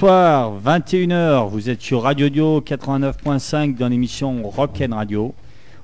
[0.00, 5.34] Bonsoir, 21h, vous êtes sur Radio Dio 89.5 dans l'émission Rock'n Radio.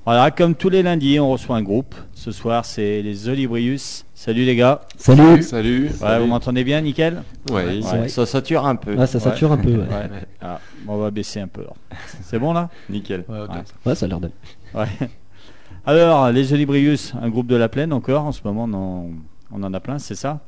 [0.07, 1.95] Voilà, comme tous les lundis, on reçoit un groupe.
[2.15, 4.07] Ce soir, c'est les Olibrius.
[4.15, 4.81] Salut les gars.
[4.97, 5.43] Salut.
[5.43, 5.91] Salut.
[6.01, 7.83] Ouais, vous m'entendez bien, nickel Ouais.
[8.09, 8.97] Ça sature un peu.
[8.99, 9.73] Ah, ça sature un peu.
[9.73, 10.09] Ouais, Ouais.
[10.41, 11.61] Ah, bon, on va baisser un peu.
[11.61, 11.77] alors.
[12.23, 13.23] C'est bon là Nickel.
[13.29, 13.51] Ouais, ok.
[13.51, 13.63] Ouais.
[13.85, 14.19] Ouais, ça a l'air.
[14.75, 14.87] Ouais.
[15.85, 18.25] Alors, les Olibrius, un groupe de la plaine encore.
[18.25, 19.11] En ce moment, on en,
[19.53, 20.41] on en a plein, c'est ça?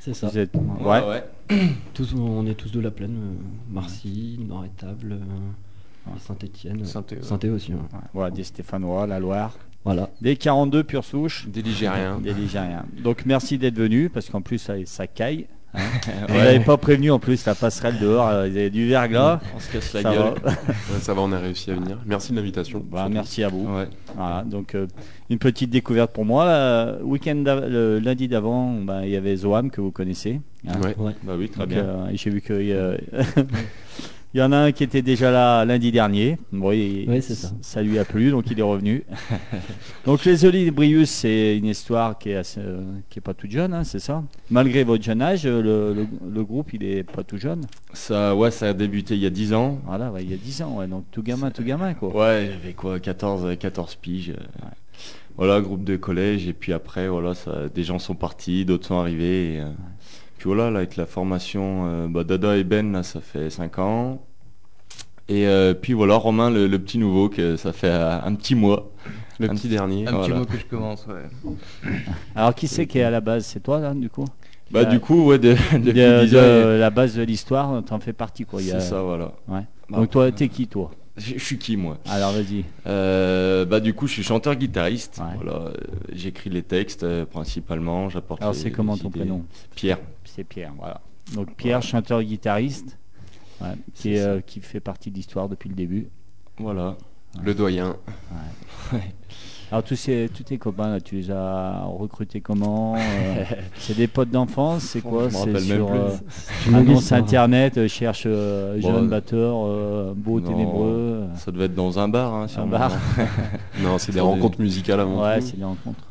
[0.00, 0.28] C'est ça.
[0.28, 1.22] Vous êtes- Ouais, Ouais.
[1.50, 1.68] ouais.
[1.94, 3.16] Tous, on est tous de la plaine.
[3.16, 6.84] euh, Marcy, Nord-Étable, euh, Saint-Étienne.
[6.84, 7.22] Saint-É, ouais.
[7.22, 7.72] Saint-É aussi.
[7.72, 7.78] ouais.
[7.80, 9.56] Ouais, Voilà, des Stéphanois, la Loire.
[9.84, 10.10] Voilà.
[10.20, 11.46] Des 42 pure souche.
[11.48, 12.18] Des Ligériens.
[12.20, 12.84] Des Ligériens.
[13.02, 15.46] Donc merci d'être venu parce qu'en plus ça, ça caille.
[15.74, 15.78] Hein.
[16.28, 19.40] Vous n'avez pas prévenu en plus la passerelle dehors, euh, il y a du verglas.
[19.54, 20.34] On se casse la Ça gueule.
[20.42, 20.50] va.
[20.92, 21.98] Ouais, ça va, on a réussi à venir.
[22.06, 22.84] Merci de l'invitation.
[22.90, 23.66] Bah, merci à vous.
[23.74, 23.88] Ouais.
[24.16, 24.86] Voilà, donc euh,
[25.30, 26.44] une petite découverte pour moi.
[26.44, 26.96] là.
[27.02, 30.40] Week-end le lundi d'avant, bah, il y avait Zoam que vous connaissez.
[30.68, 30.72] hein.
[30.82, 30.94] Ouais.
[30.98, 31.12] Ouais.
[31.22, 31.84] Bah oui, très Donc, bien.
[31.84, 32.96] euh, J'ai vu a-
[34.32, 36.38] il y en a un qui était déjà là lundi dernier.
[36.52, 37.50] Bon, il- Oui, c'est ça.
[37.62, 39.02] Ça lui a plu, donc il est revenu.
[40.06, 43.74] donc les Olibrius, c'est une histoire qui est, assez, euh, qui est pas toute jeune,
[43.74, 45.60] hein, c'est ça Malgré votre jeune âge, le,
[45.92, 47.62] le- le groupe, il est pas tout jeune.
[47.92, 49.78] Ça, ouais, ça a débuté il y a 10 ans.
[49.86, 52.14] Voilà, ouais, il y a 10 ans, ouais, donc tout gamin, tout gamin, quoi.
[52.14, 54.30] Ouais, j'avais quoi, 14, 14 piges.
[54.30, 54.64] euh,
[55.36, 56.46] Voilà, groupe de collège.
[56.46, 59.54] Et puis après, voilà, ça, des gens sont partis, d'autres sont arrivés.
[59.54, 59.70] et, euh,
[60.40, 63.78] puis voilà, là, avec la formation, euh, bah, Dada et Ben, là, ça fait 5
[63.78, 64.22] ans.
[65.28, 68.54] Et euh, puis voilà, Romain, le, le petit nouveau, que ça fait euh, un petit
[68.54, 68.90] mois.
[69.38, 70.06] Le Un petit dernier.
[70.08, 70.26] Un Voilà.
[70.28, 71.52] petit mot que je commence, ouais.
[72.34, 73.44] Alors qui c'est qui est à la base?
[73.44, 74.24] C'est toi, là, du coup?
[74.70, 77.98] Bah, du coup, ouais, de, depuis de, 10 de ans, la base de l'histoire, t'en
[78.00, 78.60] fais partie, quoi.
[78.60, 79.32] a- c'est ça, voilà.
[79.46, 79.60] Ouais.
[79.90, 80.90] Bah, donc toi, t'es qui, toi?
[81.16, 81.98] Je je suis qui, moi?
[82.08, 82.64] Alors vas-y.
[82.86, 85.18] Euh, bah du coup je suis chanteur guitariste.
[85.20, 85.34] Ouais.
[85.42, 85.70] Voilà,
[86.12, 88.08] j'écris les textes euh, principalement.
[88.08, 88.40] J'apporte.
[88.40, 89.18] Alors c'est comment ton idées.
[89.18, 89.42] prénom?
[89.74, 89.98] Pierre.
[90.40, 91.02] C'est Pierre, voilà.
[91.34, 92.96] Donc Pierre, chanteur guitariste,
[93.60, 94.28] ouais, qui, C'est est, ça.
[94.28, 96.08] euh, qui fait partie de l'histoire depuis le début.
[96.58, 96.96] Voilà.
[97.42, 97.94] Le doyen.
[99.70, 103.44] Alors tous, ces, tous tes copains, là, tu les as recrutés comment euh,
[103.76, 106.08] C'est des potes d'enfance C'est quoi C'est sur euh,
[106.74, 109.56] annonce internet, euh, cherche euh, jeune batteur,
[110.14, 111.24] beau non, ténébreux.
[111.36, 112.32] Ça devait être dans un bar.
[112.32, 112.78] Hein, sûrement.
[112.78, 112.92] bar.
[113.82, 116.04] Non, c'est des des- rencontres musicales avant Ouais, c'est des rencontres.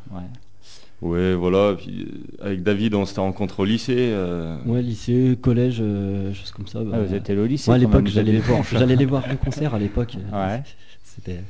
[1.02, 1.34] Ouais.
[1.34, 1.74] Voilà.
[1.76, 2.02] Puis,
[2.40, 3.94] euh, avec David, on s'était rencontrés au lycée.
[4.12, 6.82] euh, Ouais, lycée, collège, euh, choses comme ça.
[6.84, 8.62] bah, Ah, vous étiez au lycée Ouais, à l'époque, j'allais les voir.
[8.64, 10.16] J'allais les voir en concert à l'époque.
[10.32, 10.62] Ouais.
[11.02, 11.40] C'était,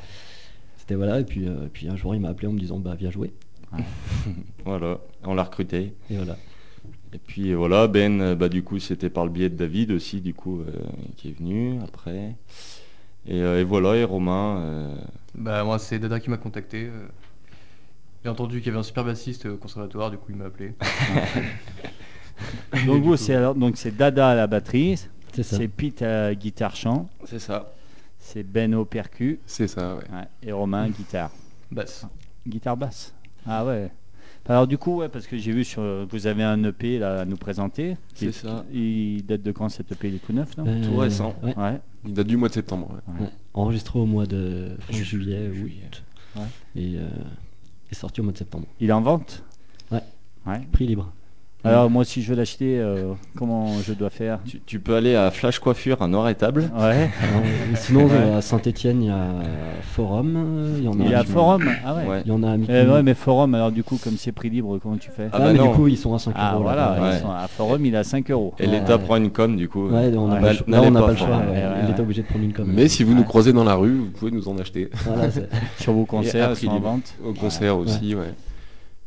[0.78, 1.20] c'était voilà.
[1.20, 3.32] Et puis, euh, puis un jour, il m'a appelé en me disant, bah, viens jouer.
[4.64, 4.98] Voilà.
[5.24, 5.92] On l'a recruté.
[6.10, 6.36] Et voilà.
[7.12, 10.32] Et puis voilà, Ben, bah du coup c'était par le biais de David aussi, du
[10.32, 10.70] coup, euh,
[11.16, 12.36] qui est venu après.
[13.26, 14.58] Et, euh, et voilà, et Romain.
[14.60, 14.94] euh,
[15.34, 16.88] Bah, moi, c'est Dada qui m'a contacté.
[18.20, 18.24] Euh.
[18.24, 20.74] J'ai entendu qu'il y avait un super bassiste au conservatoire, du coup, il m'a appelé.
[22.86, 24.96] Donc vous, c'est alors donc c'est Dada à la batterie,
[25.34, 25.56] C'est ça.
[25.58, 27.72] c'est Pete à la guitare chant, C'est ça.
[28.18, 30.02] c'est Ben au percu C'est ça, ouais.
[30.10, 31.30] ouais, et Romain guitare.
[31.70, 32.06] Basse.
[32.48, 33.14] Guitare basse.
[33.46, 33.90] Ah ouais.
[34.48, 37.24] Alors du coup, ouais, parce que j'ai vu sur, vous avez un EP là à
[37.26, 37.96] nous présenter.
[38.14, 38.64] C'est Il- ça.
[38.72, 40.64] Il date de quand cet EP Il est tout neuf, non?
[40.66, 41.34] Euh, Tout récent.
[41.42, 41.54] ouais.
[41.56, 41.78] Ouais.
[42.06, 42.88] Il date du mois de septembre.
[43.06, 43.20] ouais.
[43.26, 43.30] Ouais.
[43.52, 45.82] Enregistré au mois de fin Ju- juillet, juillet.
[45.86, 46.02] août.
[46.36, 46.42] Ouais.
[46.82, 47.06] Et, euh,
[47.90, 48.66] et sorti au mois de septembre.
[48.80, 49.42] Il est en vente?
[49.90, 50.02] Ouais.
[50.46, 50.60] Ouais.
[50.72, 51.12] Prix libre.
[51.62, 55.14] Alors moi, si je veux l'acheter, euh, comment je dois faire Tu, tu peux aller
[55.14, 56.70] à Flash Coiffure à Nord-Étable.
[56.74, 56.80] Ouais.
[56.80, 57.42] Alors,
[57.72, 58.12] et sinon, Ouais.
[58.12, 59.26] euh, à Saint-Etienne, il y a
[59.82, 60.34] Forum.
[60.36, 61.64] euh, Il y en a Il y a Forum.
[61.84, 62.06] Ah ouais.
[62.06, 62.22] Ouais.
[62.24, 62.84] Il y en a à Mickey.
[62.86, 63.54] Eh ouais, mais Forum.
[63.54, 65.70] Alors du coup, comme c'est prix libre, comment tu fais Ah Ah, bah mais non.
[65.70, 66.62] du coup, ils sont à 5 Ah euros.
[66.62, 67.08] voilà, là-bas.
[67.10, 67.16] ouais.
[67.16, 68.54] ils sont à Forum, il est à 5 euros.
[68.58, 69.02] Et Ouais, l'État ouais.
[69.04, 69.88] prend une com du coup.
[69.90, 70.40] Ouais, on n'a Ouais.
[70.40, 70.66] pas, le choix.
[70.68, 70.76] Ouais.
[70.76, 72.00] Ouais, ouais, L'État ouais.
[72.00, 72.64] obligé de prendre une com.
[72.72, 73.18] Mais si vous Ouais.
[73.18, 74.88] nous croisez dans la rue, vous pouvez nous en acheter.
[75.04, 75.28] Voilà,
[75.78, 77.14] Sur vos concerts, ils prix sont en vente.
[77.22, 78.32] Au concert aussi, ouais.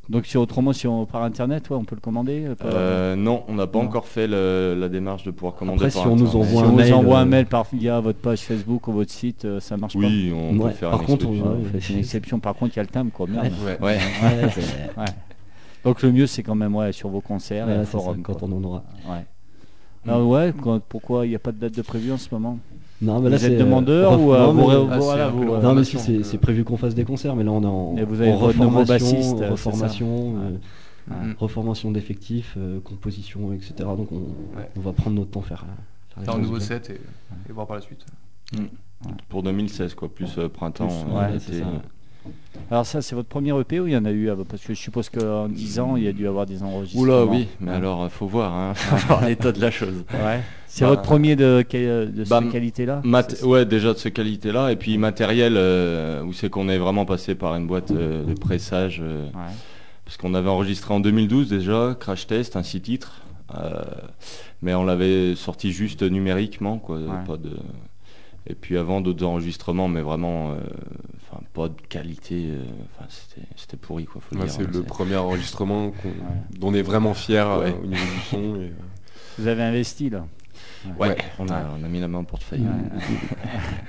[0.09, 2.43] Donc si autrement, si on par internet, ouais, on peut le commander.
[2.45, 3.85] euh, pas- Euh, non, on n'a pas Non.
[3.85, 6.31] encore fait le- la démarche de pouvoir commander Après, par si on nous Internet.
[6.49, 8.87] si envoie on un vous mail, envoie un euh, mail par via votre page Facebook
[8.89, 11.43] ou votre site, ça marche Oui, on Ouais, peut faire par une contre, exception.
[11.45, 11.49] pas.
[11.51, 11.57] ouais.
[11.73, 12.39] Ouais, C'est une exception.
[12.39, 13.27] Par contre, il y a le timbre, quoi.
[13.27, 13.53] Merde.
[13.65, 13.77] Ouais.
[13.81, 13.97] Ouais.
[13.97, 15.05] Ouais, c'est- Ouais.
[15.85, 18.21] Donc le mieux, c'est quand même ouais, sur vos concerts et ça, forum.
[18.23, 18.47] quand quoi.
[18.51, 18.83] on en aura.
[20.05, 20.13] Ouais.
[20.13, 22.57] Ouais, quand- pourquoi il n'y a pas de date de prévu en ce moment?
[23.01, 24.99] Non, mais là, Vous êtes demandeur euh, ou euh, non, vous, mais- vous- Ah, c'est
[25.05, 27.03] voilà, un peu vous, le euh, Non, mais si, c'est euh, prévu qu'on fasse des
[27.03, 30.51] concerts, mais là, on est en, Et vous avez en reformation, bassiste, reformation, euh,
[31.07, 31.33] Mm.
[31.37, 33.73] reformation d'effectifs, euh, composition, etc.
[33.79, 34.19] Donc, on,
[34.57, 34.69] Ouais.
[34.77, 35.65] on va prendre notre temps faire.
[36.23, 37.01] faire un choses nouveau set et,
[37.49, 38.05] et voir par la suite.
[39.27, 40.87] Pour 2016, quoi, plus euh, printemps.
[40.87, 41.65] Plus, euh, ouais, été, c'est ça.
[41.65, 41.77] euh.
[42.71, 44.73] Alors ça, c'est votre premier EP ou il y en a eu avant Parce que
[44.73, 47.03] je suppose qu'en 10 ans, il y a dû avoir des enregistrements.
[47.03, 47.77] Oula, oui, mais Ouais.
[47.77, 50.03] alors, euh, faut voir, hein, faut voir l'état de la chose.
[50.13, 50.41] Ouais.
[50.67, 53.01] C'est Bah, votre premier de, quelle- de bah, cette qualité-là
[53.43, 57.35] ouais, déjà de cette qualité-là, et puis matériel, euh, où c'est qu'on est vraiment passé
[57.35, 59.51] par une boîte euh, de pressage, euh, Ouais.
[60.05, 63.19] parce qu'on avait enregistré en 2012 déjà, Crash Test, un six titres,
[63.55, 63.83] Euh,
[64.63, 66.97] mais on l'avait sorti juste numériquement, quoi.
[67.27, 67.51] Pas de...
[68.45, 70.55] Et puis avant d'autres enregistrements, mais vraiment, euh,
[71.21, 72.47] enfin pas de qualité.
[72.49, 72.63] euh,
[72.97, 74.21] Enfin, c'était- c'était pourri, quoi.
[74.21, 77.13] Faut le Ouais, dire, c'est hein, le c'est- premier enregistrement qu'on- dont on est vraiment
[77.13, 78.55] fier euh, au niveau du son.
[78.57, 78.69] et, euh,
[79.39, 80.25] Vous avez investi là.
[80.99, 81.17] Ouais, Ouais.
[81.39, 82.63] On, a, on a mis la main au portefeuille.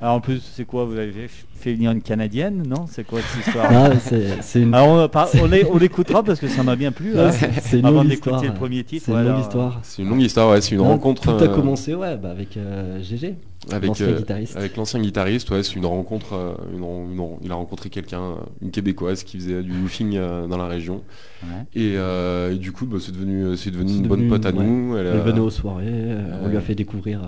[0.00, 2.84] Alors en plus, c'est quoi Vous avez fait venir une canadienne, non?
[2.88, 3.68] C'est quoi cette histoire?
[3.70, 6.62] Ah, c'est c'est une, Alors, on, va pas- on, est- on l'écoutera parce que ça
[6.62, 7.14] m'a bien plu.
[7.14, 7.30] ouais, hein.
[7.32, 8.52] c'est- c'est une Avant longue d'écouter histoire.
[8.52, 9.78] le premier titre, C'est une longue histoire.
[9.82, 11.22] C'est une longue histoire, ouais, c'est une Non, rencontre.
[11.22, 13.36] Tout a euh, commencé ouais, bah, avec euh, GG.
[13.72, 14.56] Avec l'ancien euh, guitariste.
[14.56, 18.70] avec l'ancien guitariste ouais c'est une rencontre euh, une une il a rencontré quelqu'un une
[18.70, 21.02] québécoise qui faisait du woofing euh, dans la région
[21.44, 21.66] Ouais.
[21.78, 24.64] et, et du coup bah, c'est devenu c'est devenu une bonne pote à ouais.
[24.64, 27.20] nous elle venait aux soirées, on lui a fait découvrir.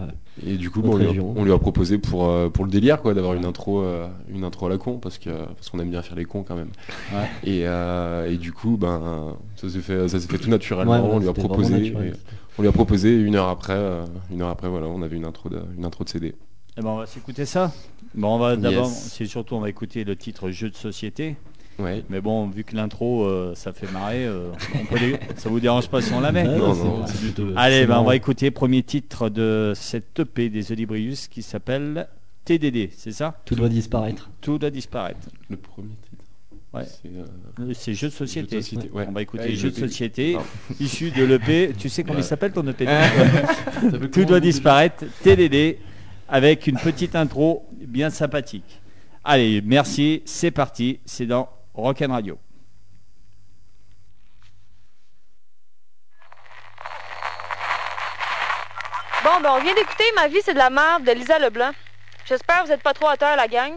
[0.46, 3.02] et du coup bah, on, lui a, on lui a proposé pour pour le délire
[3.02, 3.84] quoi d'avoir une intro
[4.32, 6.56] une intro à la con parce que parce qu'on aime bien faire les cons quand
[6.56, 6.70] même
[7.44, 7.64] et,
[8.32, 11.34] et du coup ben ça s'est fait ça s'est fait tout naturellement on lui a
[11.34, 11.94] proposé
[12.58, 15.16] on lui a proposé et une heure après euh, une heure après voilà on avait
[15.16, 16.34] une intro de, une intro de CD
[16.78, 17.72] Eh ben, on va s'écouter ça.
[18.14, 18.60] Bon, on va Yes.
[18.60, 21.36] d'abord, c'est surtout, on va écouter le titre Jeu de société.
[21.78, 25.50] ouais Mais bon, vu que l'intro, euh, ça fait marrer, euh, on peut les- ça
[25.50, 26.46] vous dérange pas si on la met?
[26.48, 29.72] Ouais, Non, c'est- non, c'est plutôt- Allez, c'est ben, on va écouter premier titre de
[29.74, 32.08] cette EP des Olibrius qui s'appelle
[32.46, 33.38] TDD, c'est ça?
[33.44, 34.30] Tout doit disparaître.
[34.40, 35.28] Tout doit disparaître.
[35.50, 36.15] le premier titre
[36.76, 36.84] Ouais.
[36.84, 37.25] c'est euh,
[37.61, 38.56] Euh, Jeux de société.
[38.56, 39.06] Jeux de société, ouais.
[39.08, 40.49] On va écouter Ouais, Jeux de société, Pardon.
[40.81, 41.73] issu de l'EP.
[41.78, 42.87] Tu sais comment il s'appelle ton EP
[44.12, 45.78] Tout doit disparaître, TDD,
[46.28, 48.81] avec une petite intro bien sympathique.
[49.25, 52.38] Allez, merci, c'est parti, c'est dans Rock'n Radio.
[59.25, 61.73] Bon, ben on vient d'écouter Ma vie c'est de la merde de Lisa Leblanc.
[62.26, 63.73] J'espère que vous êtes pas trop à terre, la gang.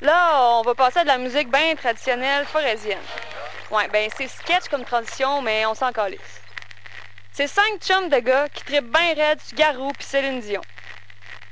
[0.00, 3.02] Là, on va passer à de la musique bien traditionnelle forésienne.
[3.70, 6.40] Ouais, ben c'est sketch comme transition, mais on s'en calisse.
[7.32, 10.62] C'est cinq chums de gars qui trippent bien raide sur Garou puis Céline Dion.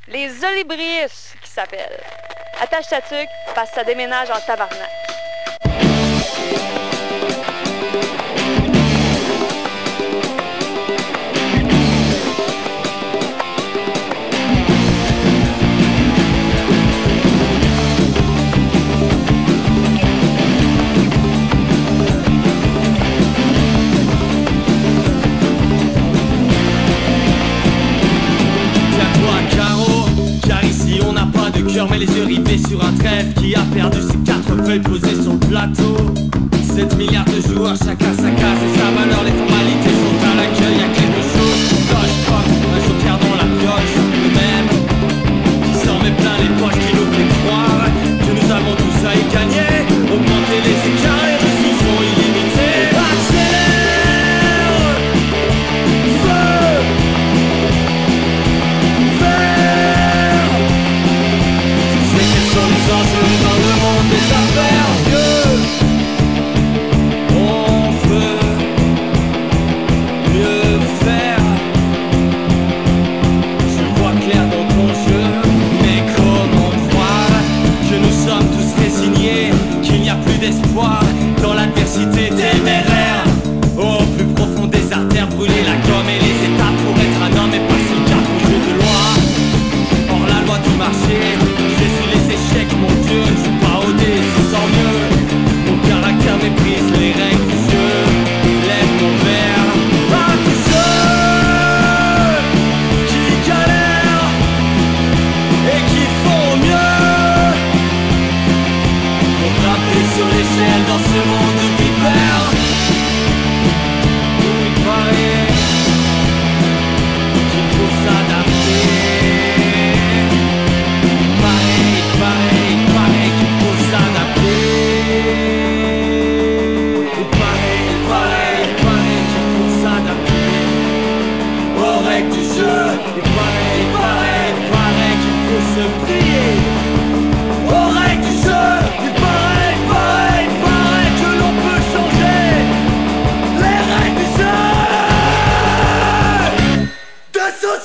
[0.07, 2.01] Les Olibrius qui s'appellent.
[2.61, 4.91] Attache ta tuque parce que ça déménage en tabarnak.
[31.77, 35.23] Cœur, mais les yeux rivés sur un trèfle qui a perdu ses quatre feuilles posées
[35.23, 35.97] sur le plateau.
[36.75, 39.86] 7 milliards de joueurs, chacun sa case et sa valeur, les formalités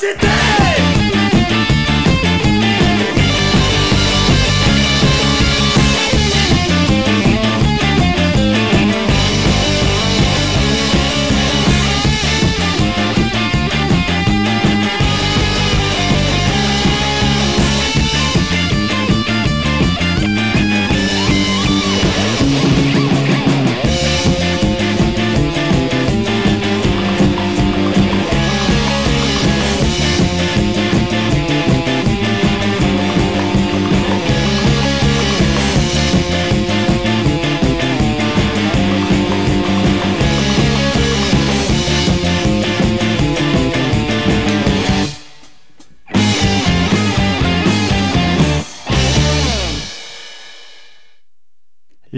[0.01, 0.70] What?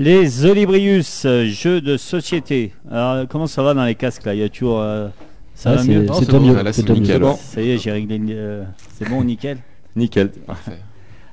[0.04, 2.74] Les Olibrius, jeux de société.
[2.92, 4.34] Alors, comment ça va dans les casques là?
[4.34, 4.82] Il y a toujours.
[4.82, 5.08] euh,
[5.56, 6.56] ça Ah, va c'est mieux c'est bon, mieux.
[6.56, 7.00] là, déjà mieux.
[7.00, 7.22] nickel.
[7.22, 8.20] Bon, ça y est, j'ai réglé.
[8.32, 8.66] euh,
[8.98, 9.60] c'est bon, nickel.
[9.96, 10.30] Nickel.
[10.32, 10.80] Parfait.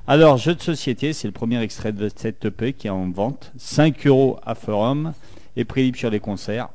[0.07, 3.50] Alors, jeu de société, c'est le premier extrait de cette EP qui est en vente.
[3.59, 5.15] 5 euros à Forum
[5.57, 6.69] et prix libre sur les concerts.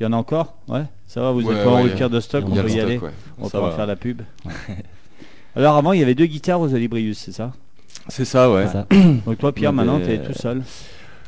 [0.00, 0.54] Il y en a encore?
[0.68, 2.82] Ouais Ça va, vous Ouais, êtes pas en rupture de stock On peut y stock,
[2.82, 3.10] aller ouais.
[3.38, 3.72] On va.
[3.72, 4.22] faire la pub.
[5.56, 7.52] Alors, avant, il y avait deux guitares aux Olibrius, c'est ça?
[8.08, 8.68] C'est ça, ouais.
[8.68, 8.86] Ça.
[9.26, 10.62] Donc, toi, Pierre, maintenant, tu es tout seul.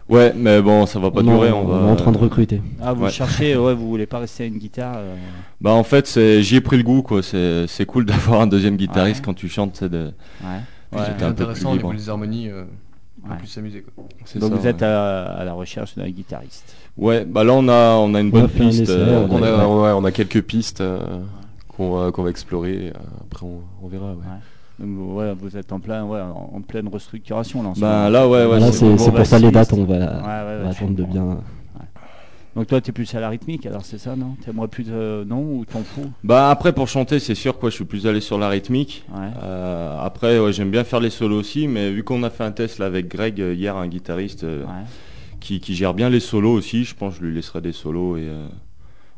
[0.09, 1.53] Ouais, mais bon, ça va pas durer.
[1.53, 1.75] On, va...
[1.77, 2.62] on est en train de recruter.
[2.83, 3.11] Ah, vous Ouais.
[3.11, 5.15] cherchez, ouais, vous voulez pas rester à une guitare euh,
[5.61, 7.23] Bah en fait, c'est j'y ai pris le goût quoi.
[7.23, 9.25] C'est c'est cool d'avoir un deuxième guitariste Ouais.
[9.27, 9.77] quand tu chantes.
[9.77, 10.12] C'est de...
[10.43, 10.49] Ouais.
[10.99, 12.65] Ouais, C'est intéressant plus des harmonies, euh,
[13.23, 13.35] on Ouais.
[13.35, 14.05] peut plus s'amuser quoi.
[14.25, 14.87] c'est Donc ça, vous êtes ouais.
[14.87, 16.75] à, à la recherche d'un guitariste.
[16.97, 18.81] Ouais, bah là on a on a une On a bonne un piste.
[18.85, 20.99] essai, euh, on a, ouais, on a quelques pistes euh,
[21.77, 22.73] qu'on va, qu'on va explorer.
[22.73, 22.93] et, euh,
[23.31, 24.07] Après, on, on verra.
[24.12, 24.17] ouais.
[24.78, 27.70] Donc, ouais, vous êtes en plein, ouais, en, en pleine restructuration là.
[27.70, 28.61] en ce Bah là ouais ouais.
[28.73, 30.76] C'est bah, pour ça si, les dates, on va, Ouais, ouais, on ouais, va je
[30.76, 31.38] attendre de bien.
[32.56, 34.35] Donc toi t'es plus à la rythmique, alors c'est ça non?
[34.44, 36.11] T'aimerais plus euh, non ou t'en fous?
[36.25, 37.70] Bah après pour chanter c'est sûr quoi.
[37.70, 39.04] Je suis plus allé sur la rythmique.
[39.14, 39.28] Ouais.
[39.44, 42.50] Euh, après ouais, j'aime bien faire les solos aussi, mais vu qu'on a fait un
[42.50, 44.70] test là avec Greg euh, hier, un guitariste euh, Ouais.
[45.38, 48.16] qui, qui gère bien les solos aussi, je pense que je lui laisserai des solos
[48.16, 48.49] et euh,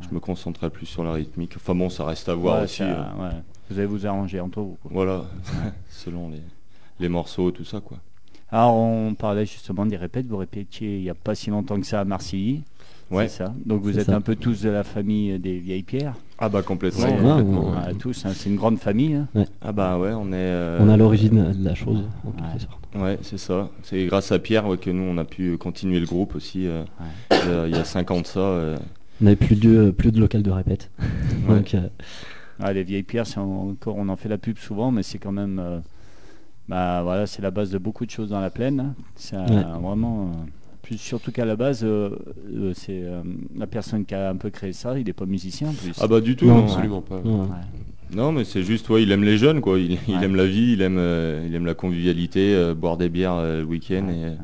[0.02, 1.52] je me concentrerai plus sur la rythmique.
[1.56, 2.78] Enfin bon, ça reste à voir Ouais, aussi.
[2.78, 3.34] ça- euh, ouais.
[3.70, 4.76] Vous allez vous arranger entre vous.
[4.82, 4.90] quoi.
[4.92, 5.24] Voilà,
[5.90, 6.42] selon les,
[6.98, 7.98] les morceaux, tout ça quoi.
[8.52, 10.26] Alors on parlait justement des répètes.
[10.26, 12.62] Vous répétiez il n'y a pas si longtemps que ça à Marcilly.
[13.12, 13.26] Ouais.
[13.28, 13.54] C'est ça.
[13.66, 14.14] Donc vous êtes ça.
[14.16, 16.14] un peu tous de la famille des vieilles pierres.
[16.38, 17.06] Ah bah complètement.
[17.06, 17.42] Ouais.
[17.42, 18.24] Ouais, tous.
[18.24, 19.14] hein, c'est une grande famille.
[19.14, 19.44] hein.
[19.60, 20.34] Ah bah ouais, on est.
[20.36, 22.58] euh, On a l'origine de la chose, en quelque Ouais.
[22.58, 22.80] sorte.
[22.96, 23.68] Ouais, c'est ça.
[23.82, 26.66] C'est grâce à Pierre ouais, que nous on a pu continuer le groupe aussi.
[26.66, 26.84] euh,
[27.30, 28.40] il y a- il y a 5 ans de ça.
[28.40, 28.76] euh,
[29.20, 30.90] On n'avait plus de, plus de local de répète.
[31.48, 31.56] Ouais.
[31.56, 31.88] Donc, euh,
[32.62, 35.32] Ah, les vieilles pierres, c'est encore, on en fait la pub souvent, mais c'est quand
[35.32, 35.78] même, euh,
[36.68, 38.94] bah voilà, c'est la base de beaucoup de choses dans la plaine.
[39.16, 39.44] C'est Ouais.
[39.80, 40.46] vraiment, euh,
[40.82, 42.10] plus, surtout qu'à la base, euh,
[42.54, 43.22] euh, c'est euh,
[43.56, 45.92] la personne qui a un peu créé ça, il n'est pas musicien en plus.
[46.00, 46.46] Ah bah du tout.
[46.46, 47.20] Non, Non, Absolument pas.
[47.24, 47.48] non, Ouais.
[48.12, 49.78] Non, mais c'est juste, ouais, il aime les jeunes, quoi.
[49.78, 50.24] Il, il Ouais.
[50.24, 53.60] aime la vie, il aime, euh, il aime la convivialité, euh, boire des bières euh,
[53.60, 54.36] le week-end Ouais,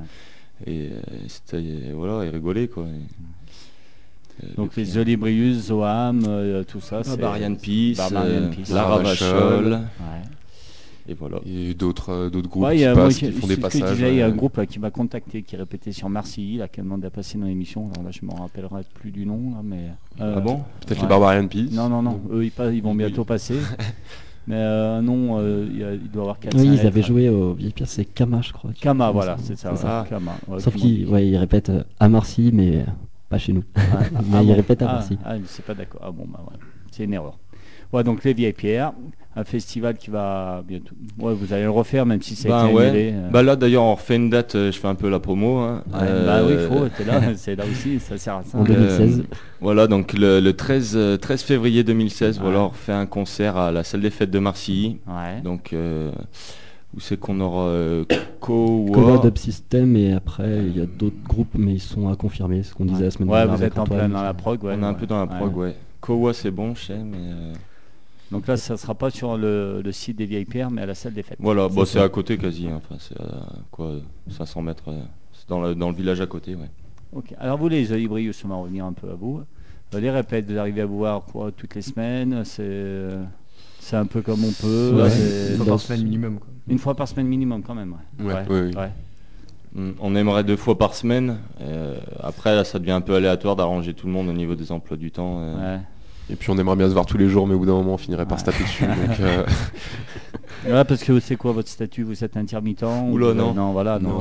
[0.66, 0.86] et, ouais.
[1.24, 2.84] et, c'était- et voilà, et rigoler, quoi.
[2.84, 3.35] Et-
[4.56, 8.68] Donc les Olibrius, Zoam, euh, tout ça, c'est Barbarian Peace, Barbarian euh, Peace.
[8.70, 9.72] La La Ravachole, Ravachole.
[9.72, 11.08] Ouais.
[11.08, 11.38] et voilà.
[11.46, 13.92] Et d'autres euh, d'autres groupes Ouais, il y qui passent, qui- qui font des passages.
[13.94, 16.68] disais, il y a un groupe là, qui m'a contacté, qui répétait sur Marcilly, là,
[16.68, 17.88] qui a demandé à passer dans l'émission.
[17.94, 19.88] Alors là, je me rappellerai plus du nom, là, mais.
[20.20, 20.56] euh, Ah bon?
[20.80, 21.02] Peut-être Ouais.
[21.02, 21.70] les Barbarian Peace?
[21.72, 22.98] Non, non, non, eux ils, pas- ils vont Oui.
[22.98, 23.56] bientôt passer.
[24.48, 27.02] Mais euh, non, euh, il, y a- il doit y avoir 4 oui, ils avaient
[27.02, 28.70] joué au Vieille Pierre, c'est Kama, je crois.
[28.80, 30.06] Kama, voilà, c'est ça.
[30.08, 32.84] Kama, ouais, Sauf qui qu'ils ouais, ils répètent à Marcy, mais
[33.28, 33.64] pas chez nous.
[33.76, 33.80] Ah,
[34.12, 35.04] mais ah ils bon répètent à ah.
[35.24, 36.00] Ah, c'est pas d'accord.
[36.04, 36.56] Ah bon, bah ouais,
[36.90, 37.38] c'est une erreur.
[37.92, 38.92] Ouais, donc les Vieilles Pierres,
[39.36, 40.94] un festival qui va bientôt.
[41.20, 42.86] Ouais, vous allez le refaire, même si ça a Ben été ouais.
[42.88, 43.10] annulé.
[43.14, 43.28] euh.
[43.30, 45.58] Bah là d'ailleurs on refait une date, euh, je fais un peu la promo.
[45.58, 45.84] hein.
[45.92, 48.58] Ouais, Bah oui, il Euh, faut, t'es là, c'est là aussi, ça sert à ça.
[48.58, 49.22] En 2016.
[49.60, 52.42] Voilà, donc le, le 13, euh, 13 février 2016, Ouais.
[52.44, 54.98] voilà, on refait un concert à la salle des fêtes de Marcilly.
[55.06, 55.40] Ouais.
[55.42, 56.10] Donc, euh,
[56.96, 58.04] où c'est qu'on aura euh,
[59.22, 62.74] Dub System et après il y a d'autres groupes mais ils sont à confirmer ce
[62.74, 64.64] qu'on disait la semaine Ouais, dernière vous avec êtes en Antoine, plein dans la prog,
[64.64, 64.74] ouais.
[64.78, 64.98] on est un ouais.
[64.98, 65.38] peu dans la Ouais.
[65.38, 65.76] prog, ouais.
[66.00, 67.52] Kowa, c'est bon, je sais, mais euh,
[68.30, 70.94] Donc là, ça sera pas sur le, le site des Vieilles Pierres, mais à la
[70.94, 71.38] salle des fêtes.
[71.40, 72.68] voilà, C'est c'est à côté quasi.
[72.68, 72.76] hein.
[72.76, 73.92] Enfin, c'est à quoi,
[74.30, 74.84] 500 mètres.
[74.88, 75.00] euh,
[75.32, 76.70] c'est dans le, dans le village à côté, ouais.
[77.12, 77.34] Ok.
[77.38, 79.40] Alors vous, les Olibrius, on va revenir un peu à vous.
[79.94, 83.10] Euh, Les répètes, vous arrivez à vous voir quoi, toutes les semaines C'est
[83.86, 84.92] c'est un peu comme on peut.
[85.00, 85.10] Ouais.
[85.10, 86.38] c'est- Une fois dans par semaine minimum.
[86.38, 86.48] Quoi.
[86.68, 87.94] Une fois par semaine minimum quand même.
[88.18, 88.26] Ouais.
[88.26, 88.76] Ouais, ouais, ouais.
[88.76, 88.90] ouais.
[89.74, 91.36] Mm, On aimerait deux fois par semaine.
[91.60, 94.72] euh, après, là, ça devient un peu aléatoire d'arranger tout le monde au niveau des
[94.72, 95.38] emplois du temps.
[95.40, 95.78] euh.
[96.28, 96.32] Ouais.
[96.34, 97.94] Et puis on aimerait bien se voir tous les jours, mais au bout d'un moment
[97.94, 98.40] on finirait par Ouais.
[98.40, 98.84] se taper dessus.
[98.84, 102.02] donc, euh, parce que c'est quoi votre statut?
[102.02, 103.54] Vous êtes intermittent ou Oula, non.
[103.54, 104.18] Non, voilà, Non.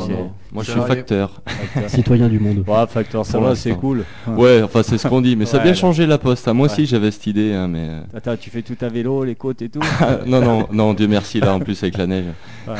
[0.51, 1.41] Moi, je suis facteur.
[1.45, 1.89] facteur.
[1.89, 2.63] Citoyen du monde.
[2.67, 4.05] Ouais, facteur, ça va, c'est cool.
[4.27, 5.35] Ouais, enfin, c'est ce qu'on dit.
[5.35, 5.77] Mais ça a Ouais, bien là.
[5.77, 6.47] changé la poste.
[6.49, 6.85] Moi aussi, Ouais.
[6.87, 7.87] j'avais cette idée, hein, mais.
[7.89, 9.79] euh, Attends, tu fais tout à vélo, les côtes et tout?
[10.27, 12.25] Non, non, non, Dieu merci, là, en plus, avec la neige.
[12.67, 12.73] Ouais.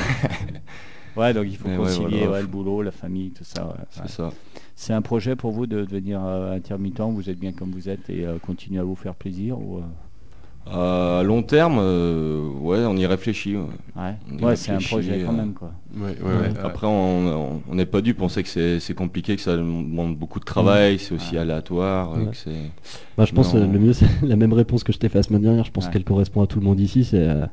[1.17, 2.32] Ouais, donc il faut Mais ouais, concilier voilà.
[2.34, 3.63] ouais, le boulot, la famille, tout ça.
[3.65, 4.08] ouais, C'est ouais.
[4.10, 4.29] ça.
[4.75, 8.10] C'est un projet pour vous de devenir euh, intermittent, vous êtes bien comme vous êtes
[8.10, 12.98] et euh, continuer à vous faire plaisir ou, euh, À long terme, euh, ouais, on
[12.98, 13.55] y réfléchit.
[13.55, 14.15] ouais.
[14.41, 15.72] Ouais, c'est un projet quand même quoi.
[15.96, 16.60] ouais, ouais, ouais.
[16.63, 20.39] Après, on n'est pas dupe, on sait que c'est c'est compliqué, que ça demande beaucoup
[20.41, 21.41] de travail, c'est aussi Ouais.
[21.41, 22.12] aléatoire.
[22.17, 22.25] Ouais.
[22.32, 22.72] que c'est-
[23.17, 23.62] Bah, je pense Non.
[23.62, 25.63] euh, le mieux c'est la même réponse que je t'ai fait la semaine dernière.
[25.63, 25.91] Je pense Ouais.
[25.94, 27.05] qu'elle correspond à tout le monde ici.
[27.05, 27.46] C'est euh,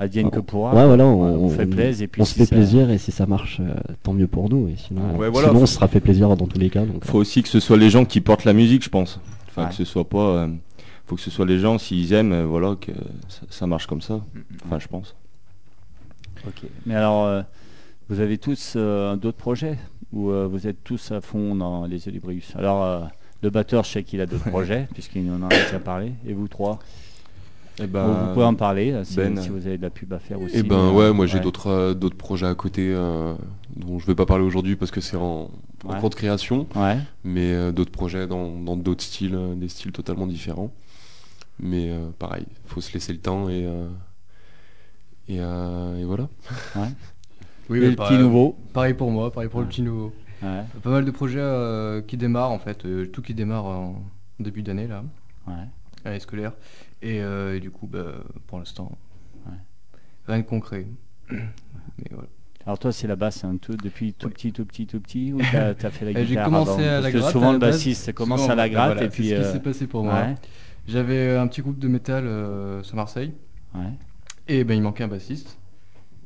[0.00, 0.72] Advienne que ouais, pourra.
[0.86, 3.26] voilà, on, fait plaisir et puis on si se fait ça- plaisir et si ça
[3.26, 4.66] marche, euh, tant mieux pour nous.
[4.68, 6.70] Et sinon, Ouais, euh, voilà, sinon faut- on se sera fait plaisir dans tous les
[6.70, 6.84] cas.
[6.84, 9.20] Donc, faut aussi que ce soit les gens qui portent la musique, je pense.
[9.48, 9.68] Enfin, Ouais.
[9.68, 10.18] que ce soit pas.
[10.18, 10.48] euh,
[11.06, 12.90] faut que ce soit les gens, s'ils aiment, euh, voilà, que
[13.28, 14.20] ça, ça marche comme ça.
[14.64, 15.14] Enfin, je pense.
[16.46, 16.62] Ok.
[16.86, 17.42] Mais alors, euh,
[18.08, 19.78] vous avez tous euh, d'autres projets
[20.12, 23.00] Ou euh, vous êtes tous à fond dans les Olibrius Alors, euh,
[23.42, 26.12] le batteur, je sais qu'il a d'autres projets, puisqu'il en a déjà parlé.
[26.26, 26.78] Et vous trois?
[27.78, 29.90] Eh Vous- ben, Vous pouvez en parler, là, si, Ben, si vous avez de la
[29.90, 30.56] pub à faire aussi.
[30.56, 33.34] Et ben ouais, euh, moi j'ai d'autres euh, d'autres projets à côté euh,
[33.76, 35.50] dont je vais pas parler aujourd'hui parce que c'est en,
[35.84, 35.98] en Ouais.
[35.98, 36.98] cours de création, Ouais.
[37.24, 40.70] mais euh, d'autres projets dans dans d'autres styles, euh, des styles totalement différents.
[41.58, 43.88] Mais euh, pareil, faut se laisser le temps et euh,
[45.28, 46.28] et, euh, et voilà.
[47.70, 48.56] Oui, Et le pareil, petit nouveau.
[48.74, 49.64] Pareil pour moi, pareil pour Ouais.
[49.64, 50.12] le petit nouveau.
[50.42, 50.62] Ouais.
[50.82, 54.02] Pas mal de projets euh, qui démarrent en fait, euh, tout qui démarre en
[54.40, 55.04] début d'année là,
[55.46, 55.54] Ouais.
[56.04, 56.52] année scolaire.
[57.02, 58.92] Et, euh, et du coup, bah, pour l'instant,
[59.46, 59.56] Ouais.
[60.26, 60.86] rien de concret.
[61.30, 61.38] Mais
[62.10, 62.28] voilà.
[62.64, 65.40] Alors toi, c'est la basse hein, tout, depuis tout petit, tout petit, tout petit, ou
[65.50, 67.32] t'as as fait la guitare J'ai commencé avant à la Parce que gratte.
[67.32, 69.28] souvent le bassiste commence Souvent, à la bah, gratte voilà, et puis.
[69.28, 70.14] C'est ce qui euh, s'est passé pour moi.
[70.14, 70.34] ouais,
[70.86, 72.24] J'avais euh, un petit groupe de métal
[72.84, 73.32] sur Marseille.
[73.74, 73.80] ouais.
[74.48, 75.58] Et ben il manquait un bassiste.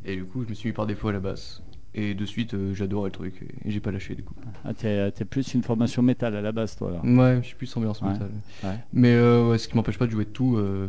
[0.05, 1.63] Et du coup, je me suis mis par défaut à la basse.
[1.99, 3.43] Et de suite, euh, j'adorais le truc.
[3.65, 4.35] Et, j'ai pas lâché du coup.
[4.65, 6.91] Ah, t'es t'es plus une formation métal à la base, toi.
[6.91, 7.05] Alors.
[7.05, 8.13] Ouais, je suis plus ambiance Ouais.
[8.13, 8.31] métal.
[8.65, 8.77] Ouais.
[8.93, 10.57] Mais euh, ouais, ce qui m'empêche pas de jouer de tout.
[10.57, 10.89] euh,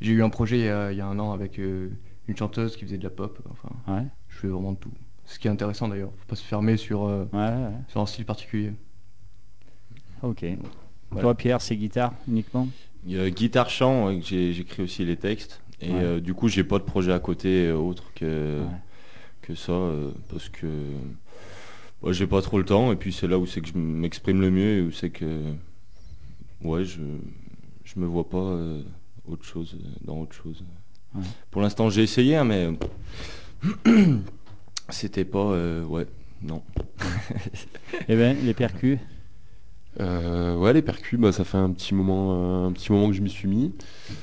[0.00, 1.88] j'ai eu un projet il y a, il y a un an avec euh,
[2.28, 3.38] une chanteuse qui faisait de la pop.
[3.50, 4.04] Enfin, Ouais.
[4.28, 4.92] je fais vraiment de tout.
[5.24, 6.10] Ce qui est intéressant d'ailleurs.
[6.18, 7.70] Faut pas se fermer sur, euh, Ouais, ouais.
[7.88, 8.72] sur un style particulier.
[10.22, 10.44] Ok.
[11.10, 11.22] Voilà.
[11.22, 12.68] Toi, Pierre, c'est guitare uniquement?
[13.06, 15.60] Guitare chant, j'écris aussi les textes.
[15.80, 15.98] Et Ouais.
[16.02, 18.68] euh, du coup, j'ai pas de projet à côté autre que, Ouais.
[19.44, 20.66] Que ça, euh, parce que
[22.02, 22.92] ouais, j'ai pas trop le temps.
[22.92, 25.42] Et puis c'est là où c'est que je m'exprime le mieux et où c'est que
[26.62, 27.00] ouais, je,
[27.84, 28.82] je me vois pas euh,
[29.26, 30.64] autre chose euh, dans autre chose.
[31.14, 31.22] Ouais.
[31.50, 32.70] Pour l'instant, j'ai essayé, hein, mais
[34.88, 36.06] c'était pas ouais,
[36.42, 36.62] non.
[38.08, 38.98] Eh ben, les percus.
[40.00, 43.12] Euh, ouais, les percus, bah, ça fait un petit moment, euh, un petit moment que
[43.14, 43.72] je m'y suis mis.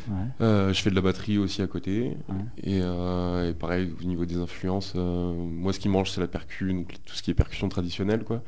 [0.10, 0.16] Ouais.
[0.42, 2.18] Euh, je fais de la batterie aussi à côté.
[2.28, 2.36] Ouais.
[2.64, 6.96] Et, et pareil, au niveau des influences, moi ce qui mange c'est la percu, donc
[7.06, 8.24] tout ce qui est percussion traditionnelle.
[8.24, 8.42] Quoi.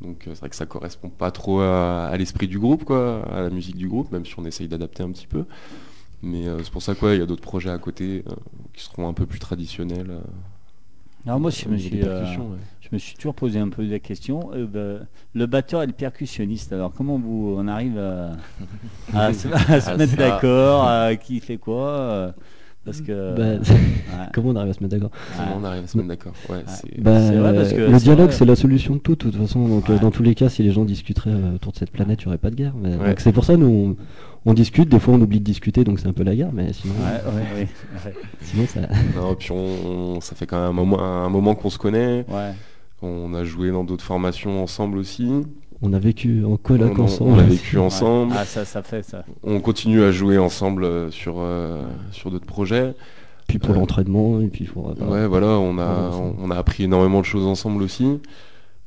[0.00, 3.40] Donc c'est vrai que ça correspond pas trop à, à l'esprit du groupe, quoi, à
[3.42, 5.44] la musique du groupe, même si on essaye d'adapter un petit peu.
[6.22, 8.24] Mais c'est pour ça qu'il y a d'autres projets à côté
[8.72, 10.20] qui seront un peu plus traditionnels.
[11.26, 12.36] Alors moi, je me suis, ouais.
[12.92, 14.50] Je me suis toujours posé un peu la question.
[14.54, 16.74] euh, bah, le batteur et le percussionniste.
[16.74, 18.32] Alors, comment vous on arrive à,
[19.18, 22.32] à se, à se mettre d'accord à Qui fait quoi euh,
[22.84, 23.34] Parce que.
[23.34, 23.76] Bah, ouais.
[24.34, 26.64] Comment on arrive à se mettre d'accord Comment on arrive à se mettre d'accord ouais,
[26.66, 29.36] c'est- Bah, C'est vrai, parce que Le dialogue, c'est la solution de tout, de toute
[29.36, 29.66] façon.
[29.68, 29.98] Donc, euh, Ouais.
[30.00, 32.28] dans tous les cas, si les gens discuteraient euh, autour de cette planète, il n'y
[32.28, 32.74] aurait pas de guerre.
[32.78, 33.08] Mais- Ouais.
[33.08, 33.96] Donc, c'est pour ça, nous,
[34.44, 34.90] on, on discute.
[34.90, 36.50] Des fois, on oublie de discuter, donc c'est un peu la guerre.
[36.52, 37.68] Mais sinon, Ouais, ouais, ouais,
[38.04, 38.14] ouais.
[38.42, 38.80] sinon ça.
[39.16, 42.26] Non, puis on, on- ça fait quand même un moment, un moment qu'on se connaît.
[42.28, 42.52] Ouais.
[43.02, 45.28] On a joué dans d'autres formations ensemble aussi.
[45.82, 47.30] On a vécu en coloc on, ensemble.
[47.32, 47.82] on a vécu Ouais.
[47.84, 48.34] ensemble.
[48.36, 49.24] Ah, ça, ça fait ça.
[49.42, 52.94] On continue à jouer ensemble euh, sur, euh, sur d'autres projets.
[53.48, 54.90] Puis pour Euh, l'entraînement, et puis pour.
[54.90, 58.20] euh, Ouais, voilà, on a, Voilà, on, on a appris énormément de choses ensemble aussi.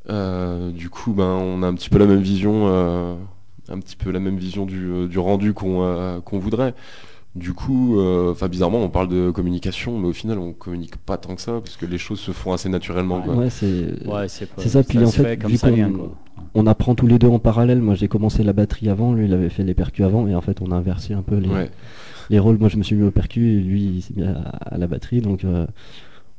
[0.10, 3.16] Euh, du coup, ben, on a un petit peu la même vision, euh,
[3.70, 6.74] un petit peu la même vision du, du rendu qu'on euh, qu'on voudrait.
[7.36, 11.18] Du coup, euh, enfin bizarrement, on parle de communication, mais au final, on communique pas
[11.18, 13.22] tant que ça, parce que les choses se font assez naturellement.
[13.22, 13.36] quoi.
[13.36, 14.08] Ouais, c'est.
[14.08, 15.92] Ouais, ça, puis en fait, vu ça vient.
[16.54, 17.82] On apprend tous les deux en parallèle.
[17.82, 20.40] Moi, j'ai commencé la batterie avant, lui, il avait fait les percus avant, et en
[20.40, 21.70] fait, on a inversé un peu les, Ouais.
[22.30, 22.58] les rôles.
[22.58, 24.88] Moi, je me suis mis au percu, et lui, il s'est mis à, à la
[24.88, 25.20] batterie.
[25.20, 25.66] Donc, euh,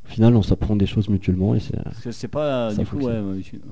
[0.07, 1.77] au final, on s'apprend des choses mutuellement, et c'est.
[1.83, 3.21] Parce que c'est pas, Ça du coup, ouais,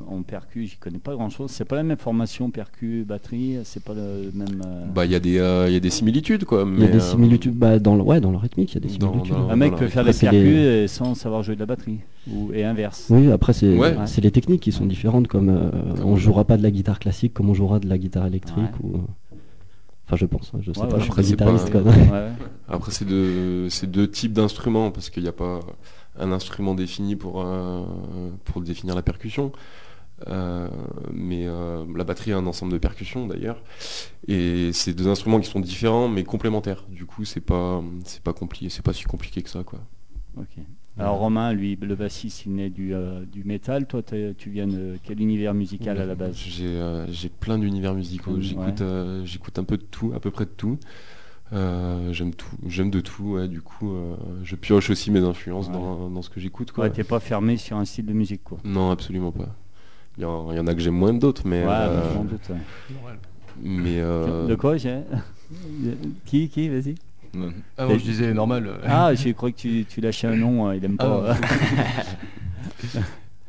[0.09, 1.51] en percu, j'y connais pas grand chose.
[1.51, 4.62] C'est pas la même formation, percu, batterie, c'est pas le même.
[4.66, 6.66] euh, Bah, il y, a des, euh, il y a des similitudes, quoi.
[6.66, 8.79] Il y a des euh, similitudes, bah, dans le, ouais, dans le rythmique, il y
[8.79, 9.33] a des similitudes.
[9.35, 9.87] dans- un mec voilà.
[9.87, 11.99] peut faire des percus les- et sans savoir jouer de la batterie,
[12.31, 13.07] ou, et inverse.
[13.11, 13.94] Oui, après, c'est Ouais.
[14.07, 15.29] c'est les techniques qui sont différentes.
[15.29, 15.70] Comme euh,
[16.05, 18.59] on jouera pas de la guitare classique comme on jouera de la guitare électrique.
[18.83, 18.90] Ouais.
[18.94, 19.01] Ou...
[20.07, 20.51] Enfin, je pense.
[20.55, 21.70] hein, Je sais Ouais, pas, ouais, je suis pas pas- guitariste.
[21.70, 21.81] quoi.
[21.83, 22.29] Ouais.
[22.68, 25.61] Après, c'est deux, c'est deux types d'instruments, parce qu'il n'y a pas
[26.18, 27.85] un instrument défini pour, euh,
[28.44, 29.53] pour définir la percussion.
[30.29, 30.68] Euh,
[31.12, 33.61] mais euh, la batterie est un ensemble de percussions d'ailleurs.
[34.29, 36.85] Et c'est deux instruments qui sont différents mais complémentaires.
[36.88, 39.81] Du coup, c'est pas, c'est pas compliqué, c'est pas si compliqué que ça, quoi.
[40.96, 43.87] Alors Romain, lui, le bassiste, il naît du, euh, du métal.
[43.87, 46.37] Toi, tu viens de quel univers musical à la base?
[46.37, 48.40] J'ai j'ai plein d'univers musicaux.
[48.40, 48.83] J'écoute
[49.24, 50.79] j'écoute un peu de tout, à peu près de tout.
[51.52, 53.35] Euh, j'aime tout, j'aime de tout.
[53.35, 55.74] Ouais, du coup, euh, je pioche aussi mes influences Ouais.
[55.74, 56.72] dans, dans ce que j'écoute.
[56.72, 56.85] quoi.
[56.85, 58.59] Ouais, t'es pas fermé sur un style de musique, quoi.
[58.64, 59.54] Non, absolument pas.
[60.16, 61.62] Il y, en il y en a que j'aime moins que d'autres, mais.
[61.62, 62.48] ouais, euh, je m'en doute.
[62.48, 63.12] ouais.
[63.62, 65.00] mais euh, De quoi j'ai
[66.24, 66.94] Qui Qui Vas-y.
[67.76, 68.78] Ah je disais normal.
[68.85, 71.37] Ah, j'ai cru que tu, tu lâchais un nom, euh, il aime Ah, pas.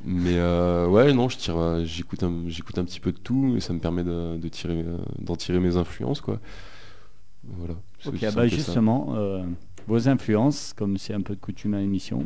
[0.03, 3.59] mais euh, ouais, non, je tire, j'écoute un, j'écoute un petit peu de tout et
[3.59, 4.83] ça me permet de, de tirer,
[5.19, 6.39] d'en tirer mes influences, quoi.
[7.57, 7.75] Voilà.
[8.05, 9.43] Ok, bah justement, euh,
[9.87, 12.25] vos influences, comme c'est un peu de coutume à l'émission,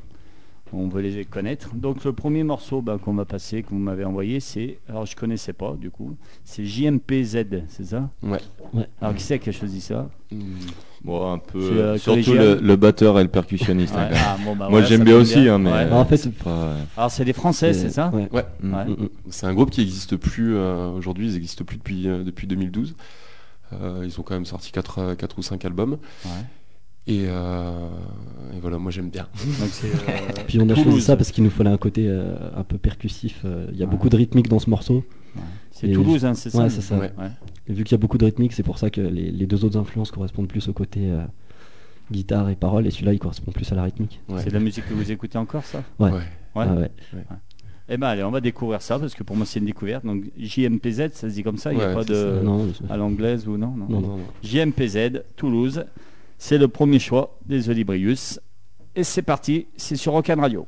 [0.71, 1.73] On veut les connaître.
[1.73, 5.15] Donc le premier morceau bah, qu'on va passer, que vous m'avez envoyé, c'est, alors je
[5.15, 8.09] connaissais pas du coup, c'est JMPZ, c'est ça?
[8.21, 8.37] Ouais.
[9.01, 10.09] Alors qui c'est qui a choisi ça?
[11.03, 11.57] Bon, un peu.
[11.59, 13.95] euh, surtout le, le batteur et le percussionniste.
[13.95, 14.09] Ouais, hein.
[14.13, 15.71] ah, bon, bah, Moi j'aime bien aussi, hein, mais.
[15.71, 15.91] Ouais.
[15.91, 16.75] En fait, c'est pas.
[16.95, 18.11] Alors c'est des Français, c'est ça?
[18.13, 18.29] ouais.
[18.31, 18.45] Ouais.
[18.63, 18.85] Ouais.
[19.29, 22.95] C'est un groupe qui n'existe plus euh, aujourd'hui, ils n'existent plus depuis, euh, depuis 2012.
[23.73, 25.97] Euh, ils ont quand même sorti 4, ou 5 albums.
[26.25, 26.31] Ouais.
[27.07, 27.89] Et, euh,
[28.55, 29.27] et voilà, moi j'aime bien.
[29.83, 32.77] Euh, Puis on a choisi ça parce qu'il nous fallait un côté euh, un peu
[32.77, 33.41] percussif.
[33.45, 33.91] euh, Il y a Ouais.
[33.91, 35.03] beaucoup de rythmique dans ce morceau.
[35.71, 36.97] C'est Toulouse, hein, c'est ça Ouais, c'est ça.
[36.97, 37.11] Ouais.
[37.17, 37.29] Ouais.
[37.67, 39.63] Et vu qu'il y a beaucoup de rythmique, c'est pour ça que les, les deux
[39.63, 41.23] autres influences correspondent plus au côté euh,
[42.11, 44.19] guitare et parole, et celui-là il correspond plus à la rythmique.
[44.27, 44.41] Ouais.
[44.43, 45.83] C'est de la musique que vous écoutez encore, ça?
[45.99, 46.09] Ouais.
[46.11, 46.17] Ouais.
[46.17, 46.65] Ouais.
[46.67, 46.91] Ah ouais.
[47.91, 50.05] Eh ben allez, on va découvrir ça parce que pour moi c'est une découverte.
[50.05, 53.47] Donc JMPZ, ça se dit comme ça, il n'y a pas de non, à l'anglaise
[53.47, 53.99] ou non, non.
[53.99, 54.19] non.
[54.43, 55.85] JMPZ, Toulouse,
[56.37, 58.39] c'est le premier choix des Olibrius.
[58.95, 60.67] Et c'est parti, c'est sur Rock'n Radio.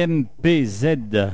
[0.00, 1.28] JMPZ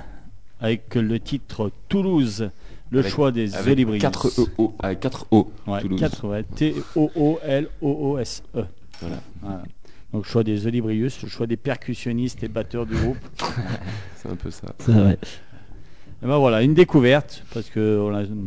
[0.61, 2.51] avec le titre Toulouse,
[2.91, 4.01] le Avec- choix des Olibrius.
[4.01, 6.01] 4 E O, avec 4 O, Ouais, Toulouse.
[6.01, 6.83] 4, ouais, T-O-O-L-O-O-S-E.
[9.01, 9.17] Voilà.
[9.17, 9.21] E.
[9.43, 9.63] Voilà.
[10.13, 13.19] Donc choix des Olibrius, le choix des percussionnistes et batteurs du groupe.
[14.17, 14.69] C'est un peu ça.
[14.79, 15.19] Ça, ouais.
[16.23, 18.05] Et ben voilà, une découverte, parce que on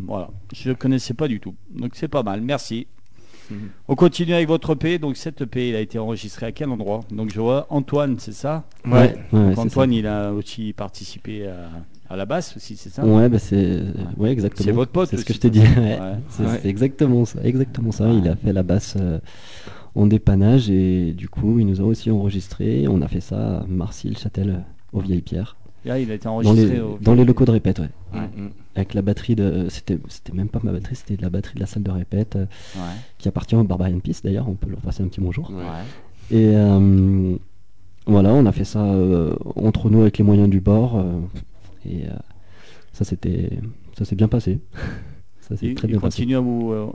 [0.07, 1.53] voilà, je ne connaissais pas du tout.
[1.69, 2.87] Donc c'est pas mal, merci.
[3.87, 4.99] On continue avec votre EP.
[4.99, 7.01] Donc cette EP, il a été enregistré à quel endroit?
[7.11, 8.63] Donc je vois Antoine, c'est ça?
[8.85, 11.69] Ouais, ouais, Donc, c'est Antoine, il a aussi participé à,
[12.13, 13.01] à la basse aussi, c'est ça?
[13.03, 13.07] Ça.
[13.07, 13.81] Ouais, bah c'est
[14.17, 14.65] ouais, exactement.
[14.65, 15.61] C'est votre pote C'est ce que je t'ai dit.
[15.61, 15.81] toi.
[15.83, 15.99] ouais.
[15.99, 16.13] Ouais.
[16.29, 16.61] C'est Ouais.
[16.65, 18.09] exactement ça, exactement ça.
[18.11, 19.19] Il a fait la basse euh,
[19.95, 22.87] en dépannage et du coup, il nous a aussi enregistré.
[22.87, 24.57] On a fait ça à Marcy-le-Châtel euh,
[24.93, 25.55] au Vieille Pierre.
[25.85, 27.89] Là, il a été Dans enregistré les, au- dans les locaux de répète, ouais.
[28.13, 28.19] Ouais.
[28.35, 28.49] Mm, mm.
[28.75, 29.67] Avec la batterie de.
[29.69, 32.45] C'était c'était même pas ma batterie, c'était la batterie de la salle de répète euh,
[32.75, 32.81] Ouais.
[33.17, 34.47] qui appartient au Barbarian Peace d'ailleurs.
[34.49, 35.49] On peut leur passer un petit bonjour.
[35.51, 36.35] Ouais.
[36.37, 37.35] Et euh,
[38.05, 40.97] voilà, on a fait ça euh, entre nous avec les moyens du bord.
[40.97, 41.19] euh,
[41.85, 42.09] et euh,
[42.93, 43.49] ça c'était,
[43.97, 44.59] ça s'est bien passé.
[45.55, 46.17] ça Il, très il bien passé.
[46.21, 46.87] continue à vous euh,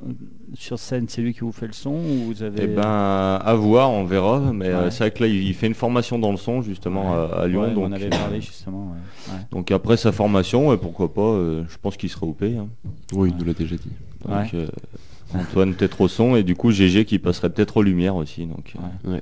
[0.55, 3.55] sur scène, c'est lui qui vous fait le son ou vous avez Eh ben, à
[3.55, 4.41] voir, on verra.
[4.53, 4.91] Mais euh, Ouais.
[4.91, 7.63] c'est vrai que là, il fait une formation dans le son, justement, à, à Lyon.
[7.63, 8.93] Ouais, donc, on avait parlé justement.
[8.93, 9.33] ouais.
[9.35, 9.41] Ouais.
[9.51, 12.43] donc après sa formation, ouais, pourquoi pas, euh, je pense qu'il sera OP.
[12.43, 12.69] hein.
[13.13, 13.91] Oui, il nous l'a déjà dit.
[14.29, 14.49] Donc, Ouais.
[14.55, 14.67] euh,
[15.35, 18.47] Antoine peut-être au son et du coup GG qui passerait peut-être aux lumières aussi.
[18.47, 18.75] Donc,
[19.09, 19.19] euh,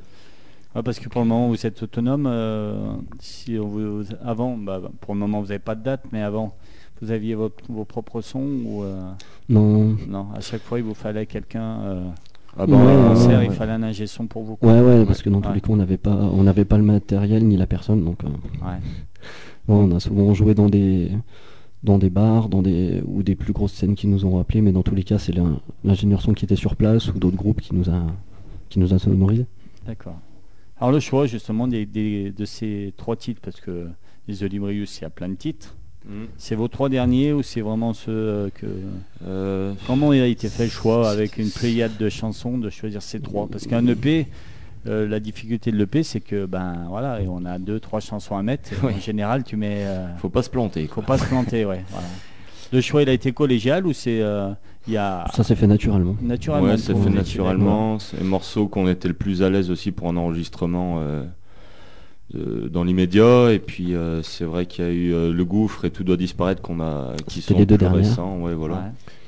[0.74, 0.78] Ouais.
[0.78, 2.26] Ouais, parce que pour le moment vous êtes autonome.
[2.26, 6.02] euh, si on vous, avant, bah, bah, pour le moment vous n'avez pas de date,
[6.12, 6.54] mais avant
[7.00, 9.00] vous aviez vos, vos propres sons ou euh,
[9.48, 11.80] Non, non À chaque fois il vous fallait quelqu'un.
[11.82, 12.04] Euh,
[12.58, 13.46] ah au ouais, concert, ouais.
[13.46, 14.56] il fallait un ingé son pour vous.
[14.56, 14.72] quoi.
[14.72, 16.84] ouais, ouais, parce que dans tous les cas, on n'avait pas, on n'avait pas le
[16.84, 18.18] matériel ni la personne, donc
[19.68, 21.10] on a souvent joué dans des,
[21.82, 24.72] dans des bars, dans des ou des plus grosses scènes qui nous ont appelés, mais
[24.72, 27.60] dans tous les cas, c'est l'in- l'ingénieur son qui était sur place ou d'autres groupes
[27.60, 28.02] qui nous a,
[28.68, 29.46] qui nous a sonorisé.
[29.86, 30.16] D'accord.
[30.82, 33.86] Alors le choix justement des, des- de ces trois titres, parce que
[34.26, 35.76] les Olibrius, il y a plein de titres.
[36.06, 36.24] mm.
[36.38, 38.66] C'est vos trois derniers ou c'est vraiment ceux euh, que...
[39.24, 43.00] Euh, Comment il a été fait le choix avec une pléiade de chansons de choisir
[43.00, 43.46] ces trois?
[43.46, 44.26] Parce qu'un EP,
[44.88, 48.36] euh, la difficulté de l'EP, c'est que ben voilà, et on a deux, trois chansons
[48.36, 48.70] à mettre.
[48.84, 49.84] En général, tu mets...
[49.86, 50.88] euh, faut pas se planter.
[50.88, 51.04] faut Quoi.
[51.04, 51.84] pas se planter, ouais.
[51.90, 52.08] voilà.
[52.72, 54.20] Le choix, il a été collégial ou c'est...
[54.88, 55.24] Il y a...
[55.34, 56.16] Ça s'est fait naturellement.
[56.20, 56.68] Naturellement.
[56.70, 57.98] Ouais, ça fait naturellement.
[57.98, 61.24] C'est les morceaux qu'on était le plus à l'aise aussi pour un enregistrement euh,
[62.34, 63.52] de- dans l'immédiat.
[63.52, 66.16] Et puis euh, c'est vrai qu'il y a eu euh, le gouffre et tout doit
[66.16, 68.04] disparaître qu'on a, qui C'était sont les deux plus dernières.
[68.08, 68.38] récents.
[68.40, 68.74] Ouais, voilà.
[68.74, 68.80] Ouais.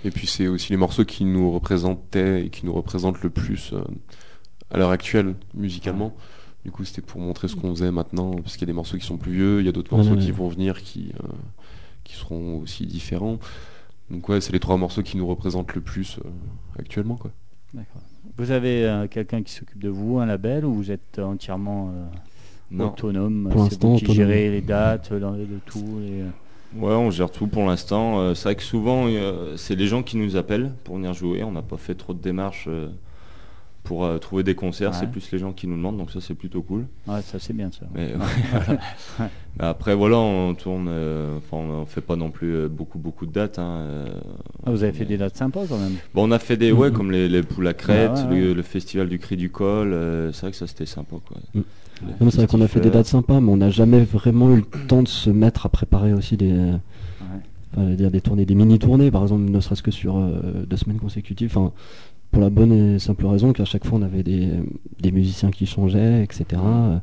[0.06, 3.72] Et puis c'est aussi les morceaux qui nous représentaient et qui nous représentent le plus
[3.72, 3.82] euh,
[4.72, 6.14] à l'heure actuelle musicalement.
[6.64, 8.96] Du coup, c'était pour montrer ce qu'on faisait maintenant, parce qu'il y a des morceaux
[8.96, 10.32] qui sont plus vieux, il y a d'autres morceaux ouais, qui ouais.
[10.32, 11.28] vont venir qui, euh,
[12.04, 13.38] qui seront aussi différents.
[14.10, 16.28] Donc ouais, c'est les trois morceaux qui nous représentent le plus euh,
[16.78, 17.30] actuellement, quoi.
[17.72, 18.02] D'accord.
[18.36, 22.04] Vous avez euh, quelqu'un qui s'occupe de vous, un label, ou vous êtes entièrement euh,
[22.70, 22.88] Non.
[22.88, 26.24] autonome Pour C'est vous qui gérez les dates, le, le tout les,
[26.76, 28.18] Ouais, on gère tout pour l'instant.
[28.18, 31.44] Euh, c'est vrai que souvent, euh, c'est les gens qui nous appellent pour venir jouer.
[31.44, 32.88] On n'a pas fait trop de démarches euh,
[33.84, 34.90] pour euh, trouver des concerts.
[34.90, 34.96] Ouais.
[34.98, 36.86] C'est plus les gens qui nous demandent, donc ça c'est plutôt cool.
[37.06, 37.86] Ouais, ça c'est bien ça.
[37.94, 38.12] Mais,
[38.50, 38.80] voilà.
[39.58, 40.86] Mais après, voilà, on tourne.
[40.88, 43.58] euh, Enfin, on fait pas non plus euh, beaucoup beaucoup de dates.
[43.58, 44.06] hein, euh,
[44.66, 45.92] Ah, vous avez fait est- des dates sympas quand même.
[46.14, 46.96] Bon, on a fait des ouais Mhm.
[46.96, 48.54] comme les, les poules à crête, Bah ouais, le, ouais.
[48.54, 49.92] le festival du cri du col.
[49.92, 51.36] euh, c'est vrai que ça c'était sympa quoi.
[51.54, 54.56] Non, C'est vrai qu'on a fait des dates sympas, mais on n'a jamais vraiment eu
[54.72, 56.78] le temps de se mettre à préparer aussi des, Ouais.
[57.72, 60.64] enfin, je veux dire, des tournées, des mini-tournées, par exemple, ne serait-ce que sur euh,
[60.66, 61.56] deux semaines consécutives.
[61.56, 61.72] Enfin,
[62.34, 64.48] pour la bonne et simple raison qu'à chaque fois on avait des,
[65.00, 66.44] des musiciens qui changeaient, etc.
[66.56, 66.98] Euh,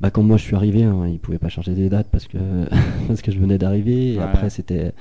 [0.00, 2.36] Bah, quand moi je suis arrivé, hein, ils pouvaient pas changer des dates parce que
[3.08, 4.16] parce que je venais d'arriver.
[4.16, 4.22] Ouais.
[4.24, 4.92] après c'était,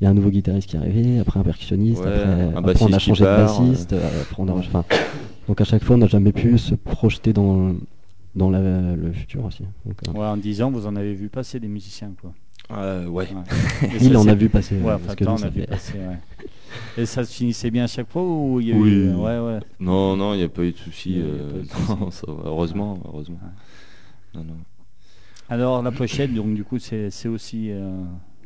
[0.00, 2.56] il y a un nouveau guitariste qui est arrivé, après un percussionniste, Ouais, après, un
[2.56, 3.92] après, on a changé de bassiste.
[3.92, 4.84] euh, après, on a- enfin,
[5.48, 7.74] donc à chaque fois on n'a jamais pu se projeter dans
[8.36, 9.64] dans la- le futur aussi.
[9.84, 12.32] Donc, euh, Ouais, en 10 ans, vous en avez vu passer des musiciens quoi.
[12.72, 13.28] Euh, ouais.
[14.00, 14.76] Il ça, en a vu passer.
[14.76, 16.18] Ouais, enfin, parce que toi, nous, on a ça vu fait- passer, ouais.
[16.98, 18.90] Et ça se finissait bien à chaque fois ou il y a Oui.
[18.90, 19.14] eu...
[19.14, 19.58] Ouais, ouais.
[19.80, 21.16] Non, non, il n'y a pas eu de soucis.
[21.18, 22.00] Euh, pas eu de soucis.
[22.00, 23.38] non, ça va, heureusement, heureusement.
[24.34, 24.54] Non, non.
[25.48, 27.70] Alors la pochette, donc du coup, c'est c'est aussi...
[27.70, 27.90] euh,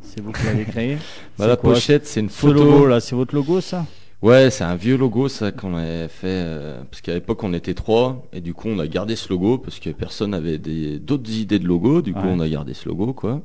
[0.03, 0.99] c'est vous qui l'avez créé
[1.39, 2.55] Bah, la quoi, pochette, c'est une Ce photo.
[2.65, 3.87] logo là, c'est votre logo ça?
[4.23, 7.73] Ouais, c'est un vieux logo ça qu'on avait fait euh, parce qu'à l'époque on était
[7.73, 11.31] trois et du coup on a gardé ce logo parce que personne avait des d'autres
[11.33, 12.03] idées de logo.
[12.03, 12.29] Du coup Ouais.
[12.31, 13.41] on a gardé ce logo quoi.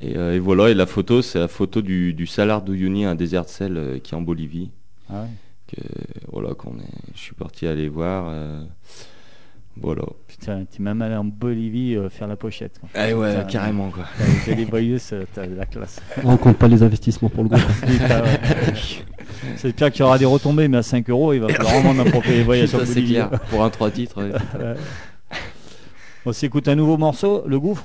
[0.00, 3.14] Et, euh, et voilà et la photo c'est la photo du, du Salar d'Uyuni, un
[3.14, 4.70] désert de sel euh, qui est en Bolivie.
[5.10, 5.28] Ah ouais.
[5.68, 5.82] Que
[6.32, 8.26] voilà qu'on est, je suis parti aller voir.
[8.28, 8.62] euh,
[9.76, 10.02] voilà.
[10.26, 12.78] Putain, t'es même allé en Bolivie euh, faire la pochette.
[12.80, 12.88] Quoi.
[13.08, 14.04] Eh ouais, carrément quoi.
[14.44, 14.66] T'as les
[15.12, 16.00] euh, t'as la classe.
[16.24, 17.62] On compte pas les investissements pour le groupe.
[19.56, 21.94] C'est pire qu'il y aura des retombées, mais à 5 euros, il va falloir vraiment
[21.94, 23.12] n'importe les voyages en Ça c'est Bolivie.
[23.12, 23.30] clair.
[23.48, 24.22] Pour un trois titres.
[24.22, 24.32] ouais.
[24.32, 24.74] Ouais.
[26.26, 27.84] On s'écoute un nouveau morceau, Le Gouffre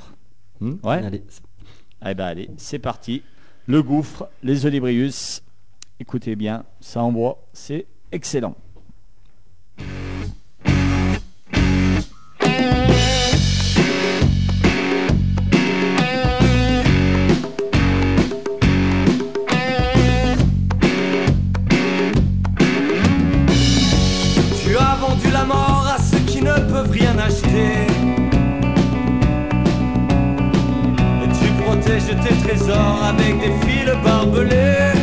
[0.60, 1.04] Hmm Ouais.
[1.06, 1.24] Allez,
[2.08, 3.24] Eh ben allez, c'est parti.
[3.66, 5.42] Le gouffre, les Olibrius.
[6.00, 8.56] Écoutez bien, ça envoie, c'est excellent.
[24.64, 27.95] Tu as vendu la mort à ceux qui ne peuvent rien acheter.
[32.24, 34.94] Tes trésors avec des fils barbelés.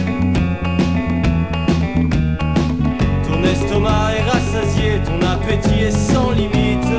[3.27, 6.93] Ton estomac est rassasié, ton appétit est sans limite.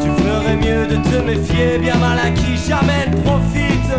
[0.00, 3.90] Tu ferais mieux de te méfier, bien mal à qui jamais ne profite.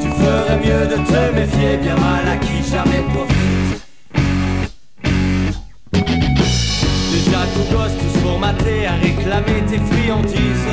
[0.00, 3.35] Tu ferais mieux de te méfier, bien mal à qui jamais profite.
[7.36, 10.68] Déjà tout gosse, tous formatés à réclamer tes friandises.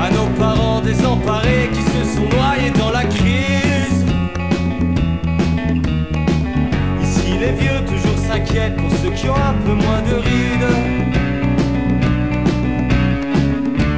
[0.00, 4.04] À nos parents désemparés qui se sont noyés dans la crise.
[7.02, 10.74] Ici les vieux toujours s'inquiètent pour ceux qui ont un peu moins de rides.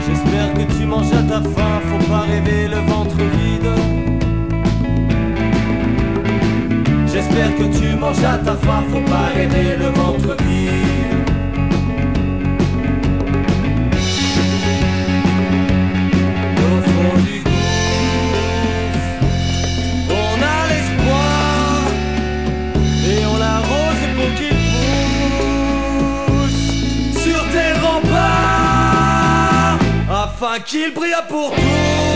[0.07, 4.06] J'espère que tu manges à ta faim, faut pas rêver le ventre vide.
[7.17, 11.31] J'espère que tu manges à ta faim, faut pas rêver le ventre vide.
[16.59, 19.01] Au fond du gouffre,
[20.11, 21.89] on a l'espoir
[23.09, 24.59] et on l'arrose pour qu'il
[26.27, 26.69] pousse
[27.23, 29.79] sur tes remparts
[30.11, 32.16] afin qu'il brille pour tous.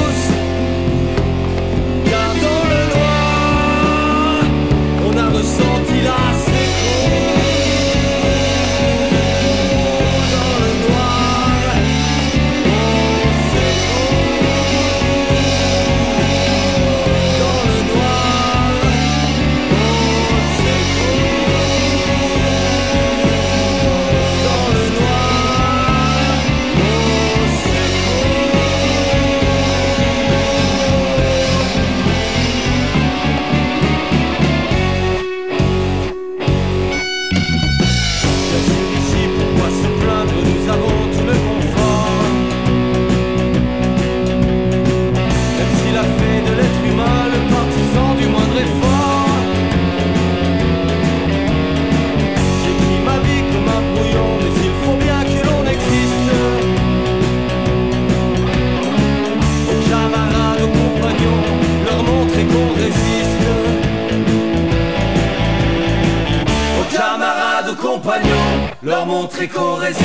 [68.82, 70.04] Leur montrer qu'on résiste.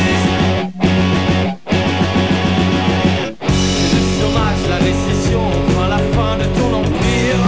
[3.94, 7.42] Le chômage, la récession, enfin la fin de ton empire.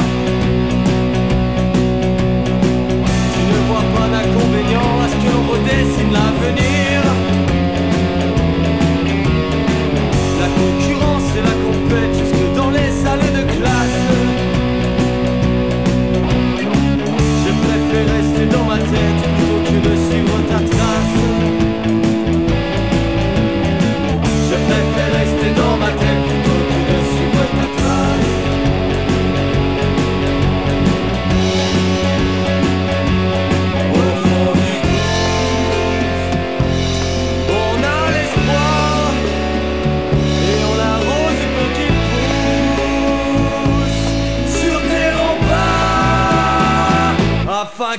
[3.33, 6.86] Tu ne vois pas d'inconvénient à ce que l'on redessine l'avenir.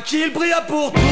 [0.09, 1.08] Qu'il brille pour tous.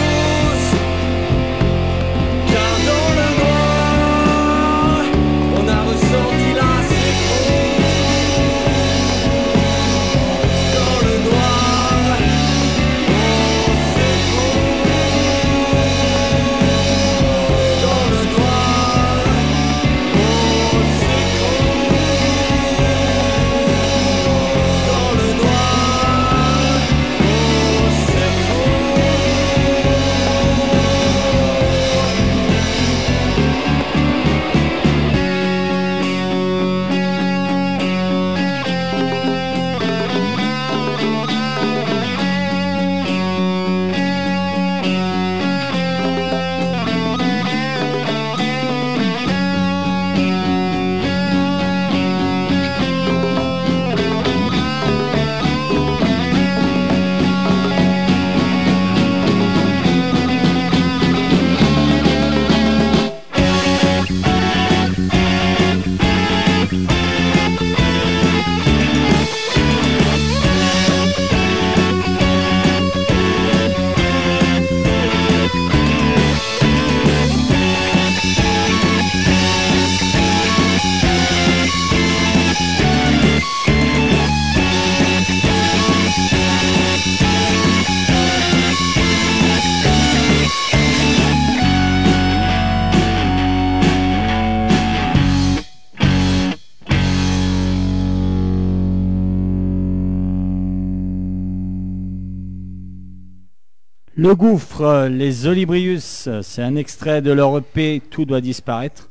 [104.19, 109.11] Le gouffre, les Olibrius, c'est un extrait de leur EP Tout doit disparaître.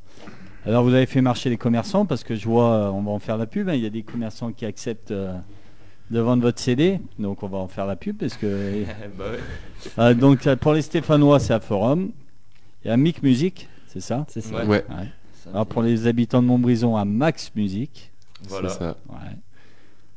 [0.65, 3.37] Alors vous avez fait marcher les commerçants parce que je vois, on va en faire
[3.37, 5.37] la pub, hein, il y a des commerçants qui acceptent euh,
[6.09, 8.83] de vendre votre CD, donc on va en faire la pub parce que...
[9.17, 9.39] Bah ouais.
[9.99, 12.09] Euh, donc euh, pour les Stéphanois c'est à Forum,
[12.83, 14.25] il y a Mic Music, c'est ça?
[14.27, 14.65] C'est ça.
[14.65, 14.83] Ouais.
[15.53, 18.11] Alors pour les habitants de Montbrison à Max Music.
[18.49, 18.69] Voilà.
[18.69, 18.97] c'est ça.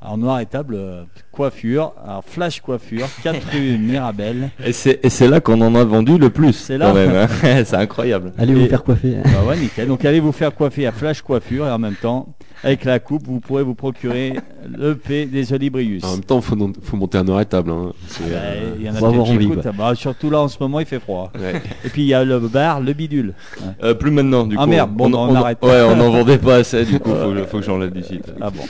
[0.00, 4.50] Alors noir et table, euh, coiffure, alors flash coiffure, 4 rue Mirabel.
[4.64, 6.52] Et c'est et c'est là qu'on en a vendu le plus.
[6.52, 6.92] C'est là.
[6.96, 7.26] hein.
[7.64, 8.32] c'est incroyable.
[8.38, 9.16] Allez Et- vous faire coiffer.
[9.24, 9.88] Bah ouais, nickel.
[9.88, 12.28] Donc allez vous faire coiffer à Flash Coiffure et en même temps,
[12.64, 14.34] avec la coupe, vous pourrez vous procurer
[14.76, 16.02] l'EP des Olibrius.
[16.04, 17.70] En même temps, faut, non- faut monter un heure à table.
[17.70, 17.92] hein.
[18.22, 19.62] Euh, Il y en a avoir qui envie, écoutent.
[19.62, 19.72] quoi.
[19.72, 21.30] Bah, surtout là en ce moment il fait froid.
[21.38, 21.60] ouais.
[21.84, 23.34] Et puis il y a le bar, le bidule.
[23.82, 24.70] Euh, plus maintenant, du Ah, coup.
[24.70, 25.58] merde, bon, on arrête.
[25.62, 28.32] Ouais, on en vendait pas assez, du coup, faut, faut que j'enlève du site.
[28.40, 28.62] Ah bon.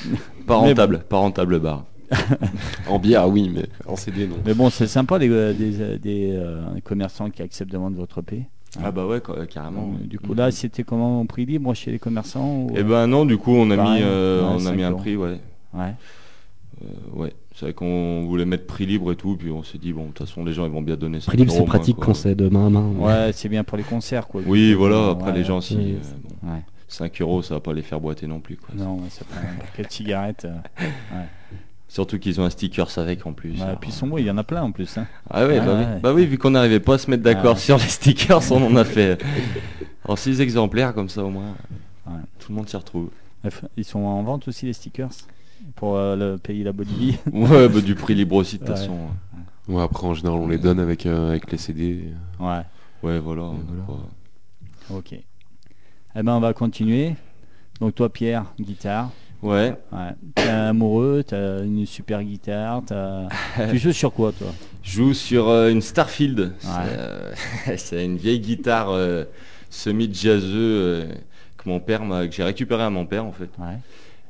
[0.46, 1.84] Pas rentable, pas rentable bar.
[2.88, 4.36] En bière, oui, mais en CD, non.
[4.46, 8.20] Mais bon, c'est sympa des, euh, des, des, euh, commerçants qui acceptent de vendre votre
[8.20, 8.44] EP.
[8.82, 9.92] Ah bah ouais, quoi, carrément.
[10.00, 13.06] Euh, Du coup là, c'était comment au prix libre chez les commerçants ou- Eh ben
[13.06, 15.40] non, du coup, on a Pareil, mis, euh, ouais, on a mis un prix, ouais.
[15.74, 15.94] Ouais.
[16.82, 17.32] Euh, ouais.
[17.54, 20.06] C'est vrai qu'on voulait mettre prix libre et tout, puis on s'est dit, bon, de
[20.12, 21.26] toute façon, les gens, ils vont bien donner ça.
[21.26, 22.90] Prix libre, c'est pratique quand c'est de main à main.
[22.98, 24.42] Ouais, c'est bien pour les concerts quoi.
[24.46, 25.74] Oui, voilà, après Ouais, les gens, si.
[25.76, 26.60] oui, euh, bon, Ouais.
[26.86, 28.74] 5 euros, ça va pas les faire boiter non plus, quoi.
[28.76, 29.34] Non, ouais, c'est pas
[29.76, 30.46] quelques cigarettes.
[31.88, 33.52] euh, Surtout qu'ils ont un stickers avec en plus.
[33.52, 33.78] ouais, alors.
[33.80, 34.98] puis ils sont beaux, il y en a plein en plus.
[34.98, 35.06] hein.
[35.30, 35.86] Ah ouais, Ah bah, ouais.
[35.94, 36.00] Oui.
[36.02, 37.60] bah oui, vu qu'on n'arrivait pas à se mettre d'accord Ouais.
[37.60, 39.22] sur les stickers, on en a fait
[40.04, 41.54] en 6 exemplaires comme ça au moins.
[42.06, 42.12] Ouais.
[42.38, 43.08] Tout le monde s'y retrouve.
[43.76, 45.10] Ils sont en vente aussi les stickers?
[45.74, 47.18] Pour euh, le pays la Bolivie.
[47.32, 48.76] Ouais, bah, du prix libre aussi de toute Ouais.
[48.76, 48.96] façon.
[49.68, 52.04] Ouais, après, en général, on les donne avec, euh, avec les CD.
[52.40, 52.60] ouais,
[53.02, 53.42] Ouais, voilà.
[53.42, 54.02] on voilà.
[54.90, 55.12] ok.
[56.16, 57.14] Eh ben on va continuer.
[57.80, 59.10] Donc toi Pierre, guitare.
[59.42, 59.76] Ouais.
[59.92, 60.10] Ouais.
[60.34, 63.28] T'es amoureux, t'as une super guitare, t'as...
[63.70, 64.48] tu joues sur quoi toi?
[64.82, 66.54] Je joue sur euh, une Starfield.
[66.58, 67.32] C'est, euh,
[67.76, 69.24] C'est une vieille guitare euh,
[69.70, 71.08] semi-jazzeux
[71.56, 73.50] que mon père m'a, que j'ai récupéré à mon père en fait.
[73.58, 73.78] Ouais.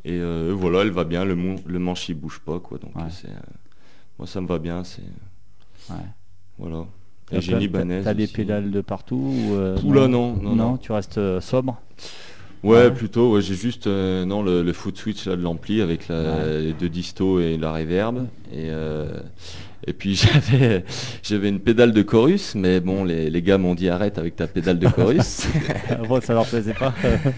[0.05, 0.21] Et
[0.53, 1.25] voilà, elle va bien.
[1.25, 1.35] Le,
[1.67, 2.79] le manche il bouge pas quoi.
[2.79, 4.85] Donc moi ça me va bien.
[4.85, 5.03] C'est
[5.91, 5.97] Ouais.
[6.59, 6.85] voilà.
[7.31, 9.55] Et j'ai Ibanez T'as des pédales de partout ou,
[9.87, 10.77] Oula, non, non, non.
[10.77, 11.77] tu restes sobre?
[12.65, 12.91] Ouais, Ouais.
[12.91, 13.33] plutôt.
[13.35, 16.73] ouais, j'ai juste euh, non le, le foot switch là, de l'ampli avec la, les
[16.73, 18.27] deux disto et la reverb.
[18.53, 19.21] Et euh,
[19.87, 20.85] et puis j'avais
[21.23, 24.47] j'avais une pédale de chorus, mais bon les, les gars m'ont dit arrête avec ta
[24.49, 25.47] pédale de chorus.
[26.09, 26.93] bon, ça leur plaisait pas.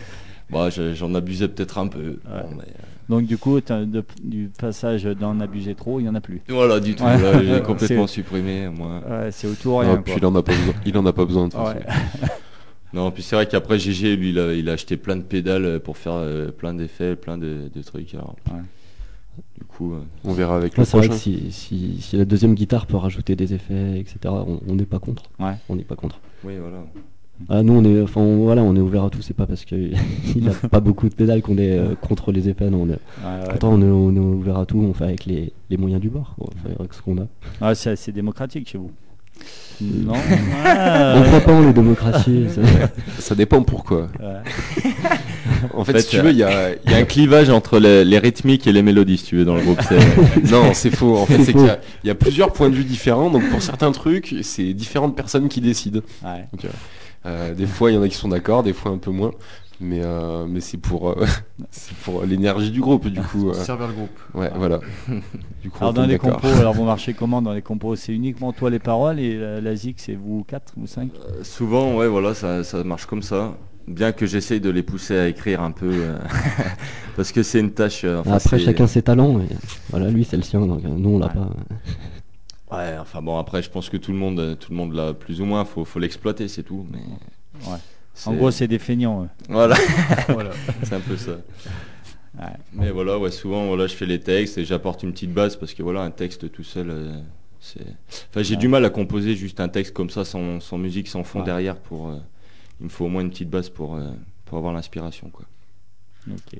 [0.50, 1.98] bah je- j'en abusais peut-être un peu.
[2.00, 2.42] Ouais.
[2.42, 6.14] Bon, mais, euh, Donc du coup, de- du passage d'en abuser trop, il y en
[6.14, 6.40] a plus.
[6.48, 7.04] voilà du tout.
[7.04, 7.20] Ouais.
[7.20, 9.02] là, j'ai complètement supprimé moi.
[9.08, 9.96] Ouais, c'est autour Non, rien.
[10.02, 10.18] puis quoi.
[10.22, 10.74] il en a pas besoin.
[10.86, 11.82] Il en a pas besoin de toute Ouais.
[11.84, 12.32] façon.
[12.92, 15.78] Non, puis c'est vrai qu'après GG lui il a, il a acheté plein de pédales
[15.80, 18.14] pour faire euh, plein d'effets, plein de, de trucs.
[18.14, 18.60] Alors, Ouais.
[19.58, 19.94] Du coup.
[19.94, 21.16] euh, On verra avec Ouais, le c'est vrai prochain.
[21.18, 24.18] que si, si, si la deuxième guitare peut rajouter des effets, etc.,
[24.66, 25.22] on n'est pas contre.
[25.38, 25.54] Ouais.
[25.68, 26.18] On n'est pas contre.
[26.44, 26.84] oui voilà.
[27.48, 29.22] Ah, nous, on est, enfin, on- voilà, on est ouvert à tout.
[29.22, 29.94] C'est pas parce qu'il
[30.64, 32.68] a pas beaucoup de pédales qu'on est euh, contre les effets.
[32.68, 33.48] Non, on est, Ouais, ouais.
[33.48, 34.78] pourtant, on est, on est ouvert à tout.
[34.78, 36.34] On fait avec les, les moyens du bord.
[36.36, 36.48] quoi.
[36.54, 37.26] On fait avec ce qu'on a.
[37.62, 38.90] Ah, c'est assez démocratique chez vous.
[39.82, 40.12] Non.
[40.14, 40.16] on
[40.66, 42.46] Ah, croit pas en les démocraties.
[42.54, 42.60] ça.
[43.18, 44.08] Ça dépend pourquoi.
[44.20, 44.92] ouais.
[45.74, 47.48] En fait, En fait, si tu veux, il y a, Il y a un clivage
[47.50, 49.80] entre les, les rythmiques et les mélodies, si tu veux, dans le groupe.
[50.50, 51.16] non, c'est faux.
[51.16, 53.30] En fait, C'est qu'il y a- il y, a plusieurs points de vue différents.
[53.30, 56.00] Donc, pour certains trucs, c'est différentes personnes qui décident.
[56.22, 56.44] Ouais.
[56.52, 56.68] Donc, euh,
[57.26, 59.30] euh, des fois, il y en a qui sont d'accord, des fois un peu moins.
[59.82, 61.24] Mais, euh, mais c'est pour, euh,
[61.70, 63.48] c'est pour l'énergie du groupe, du coup.
[63.50, 64.18] euh, Servir le groupe.
[64.34, 64.80] ouais, voilà.
[65.62, 67.94] Du coup, Alors dans les compos, alors vous marchez comment dans les compos?
[67.96, 71.10] C'est uniquement toi les paroles et la, la zik c'est vous quatre ou cinq?
[71.14, 73.56] Euh, Souvent, ouais, voilà, ça, ça marche comme ça.
[73.88, 76.18] Bien que j'essaye de les pousser à écrire un peu, euh,
[77.16, 78.02] parce que c'est une tâche.
[78.04, 79.40] euh, enfin, Après, chacun ses talents.
[79.90, 80.60] voilà, lui, c'est le sien.
[80.60, 81.32] Donc, euh, nous, on l'a Ouais.
[81.32, 82.76] pas.
[82.76, 85.40] Ouais, enfin bon, après, je pense que tout le monde, tout le monde l'a plus
[85.40, 85.64] ou moins.
[85.64, 86.86] Faut, faut l'exploiter, c'est tout.
[86.92, 86.98] Mais
[87.68, 87.78] Ouais.
[88.26, 89.28] En gros, c'est des feignants.
[89.48, 89.76] voilà,
[90.28, 90.50] voilà.
[90.82, 91.32] c'est un peu ça.
[92.38, 92.46] Ouais.
[92.72, 95.74] Mais voilà, ouais, souvent, voilà, je fais les textes et j'apporte une petite base parce
[95.74, 97.20] que voilà, un texte tout seul, euh,
[97.60, 97.80] c'est.
[98.30, 98.60] Enfin, j'ai Ouais.
[98.60, 101.44] du mal à composer juste un texte comme ça, sans, sans musique, sans fond Ouais.
[101.44, 101.76] derrière.
[101.76, 102.16] Pour, euh,
[102.80, 104.10] il me faut au moins une petite base pour, euh,
[104.46, 105.44] pour avoir l'inspiration, quoi.
[106.30, 106.58] Ok.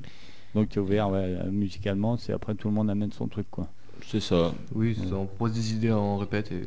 [0.53, 3.67] Donc tu es ouvert ouais, musicalement, c'est après tout le monde amène son truc quoi.
[4.05, 4.51] C'est ça.
[4.75, 6.63] Oui, ça, on pose des idées, on répète et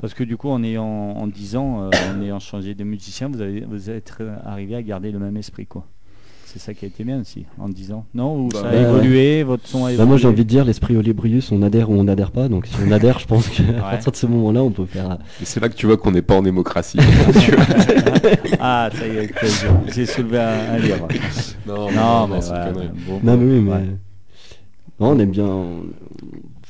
[0.00, 3.28] Parce que du coup, en ayant en 10 ans, euh, en ayant changé de musicien,
[3.28, 4.12] vous avez vous êtes
[4.44, 5.84] arrivé à garder le même esprit quoi.
[6.46, 8.04] C'est ça qui a été bien aussi en 10 ans.
[8.12, 10.08] Non Ou Bah, ça a ouais, évolué, votre son a Bah, évolué.
[10.08, 12.48] moi, j'ai envie de dire, l'esprit Olibrius, on adhère ou on n'adhère pas.
[12.48, 13.72] Donc, si on adhère, je pense qu'à Ouais.
[13.78, 15.12] partir de ce moment-là, on peut faire.
[15.12, 16.98] euh, Et c'est là que tu vois qu'on n'est pas en démocratie.
[18.58, 19.46] Ah, ça y est, que
[19.94, 21.06] j'ai- soulevé un, un livre.
[21.66, 22.88] non, Non, mais c'est une ouais, connerie.
[23.06, 23.70] bon, Non, mais oui, mais.
[23.72, 23.84] ouais.
[24.98, 25.46] Non, on aime bien.
[25.46, 25.82] on-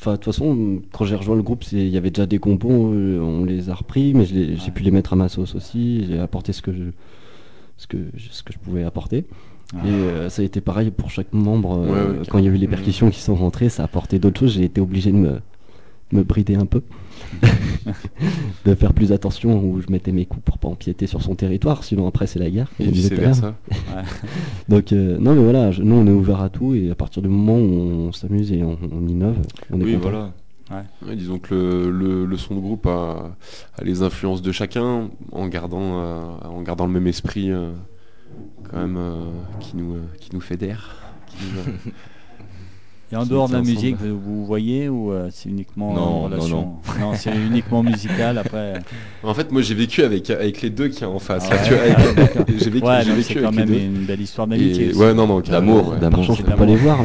[0.01, 2.92] Enfin, de toute façon, quand j'ai rejoint le groupe, il y avait déjà des compos,
[2.94, 4.70] euh, on les a repris, mais j'ai Ouais.
[4.74, 6.07] pu les mettre à ma sauce aussi.
[6.07, 6.84] J'ai apporté ce que je,
[7.76, 9.26] ce que, ce que je pouvais apporter.
[9.74, 9.80] Ouais.
[9.90, 11.84] Et euh, ça a été pareil pour chaque membre.
[11.86, 14.40] euh, quand il y a eu les percussions qui sont rentrées, ça a apporté d'autres
[14.40, 14.55] choses.
[14.55, 15.40] J'ai été obligé de me,
[16.12, 16.80] me brider un peu,
[18.64, 21.84] de faire plus attention où je mettais mes coups pour pas empiéter sur son territoire.
[21.84, 22.70] Sinon après c'est la guerre.
[22.80, 23.10] Et vice.
[24.68, 27.22] Donc euh, non mais voilà, je- nous on est ouvert à tout et à partir
[27.22, 29.38] du moment où on s'amuse et on, on innove,
[29.70, 30.02] on est Oui, content.
[30.10, 30.32] voilà.
[31.04, 33.32] Ouais, disons que le, le- le son de groupe a,
[33.76, 37.72] a les influences de chacun en gardant, euh, en gardant le même esprit euh,
[38.70, 39.14] quand même euh,
[39.58, 40.94] qui, nous, euh, qui nous fédère.
[41.26, 41.76] qui nous, euh,
[43.12, 44.11] Et en dehors de la musique, ensemble.
[44.12, 48.74] vous, voyez ou euh, c'est uniquement Non, en non, relation Non, c'est uniquement musical après.
[49.24, 51.48] En fait, moi j'ai vécu avec, avec les deux qui en face.
[51.50, 52.44] Ah ouais, avec- d'accord.
[52.46, 53.84] j'ai vécu, ouais, vécu c'est quand même les deux.
[53.84, 54.94] une belle histoire d'amitié.
[54.94, 56.22] Ouais, non, non, D'amour, d'amour.
[56.34, 57.02] Je peux pas les voir.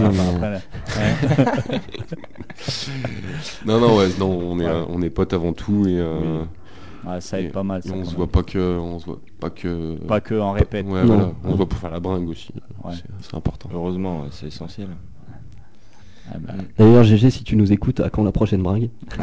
[3.66, 4.84] Non, non, ouais, non, on est, Ouais.
[4.89, 6.43] on est potes avant tout et, euh,
[7.06, 7.84] Ouais, ça et- aide pas mal.
[7.84, 9.95] ça, on se voit pas que, on se voit pas que.
[10.08, 10.86] Pas que en répète.
[10.88, 11.08] Ouais, Non.
[11.16, 12.49] voilà, on se voit pour faire la bringue aussi.
[12.84, 12.93] Ouais.
[13.22, 13.70] C'est- important.
[13.74, 14.88] Heureusement, c'est essentiel.
[16.32, 18.89] Ah bah, D'ailleurs GG si tu nous écoutes, à quand la prochaine bringue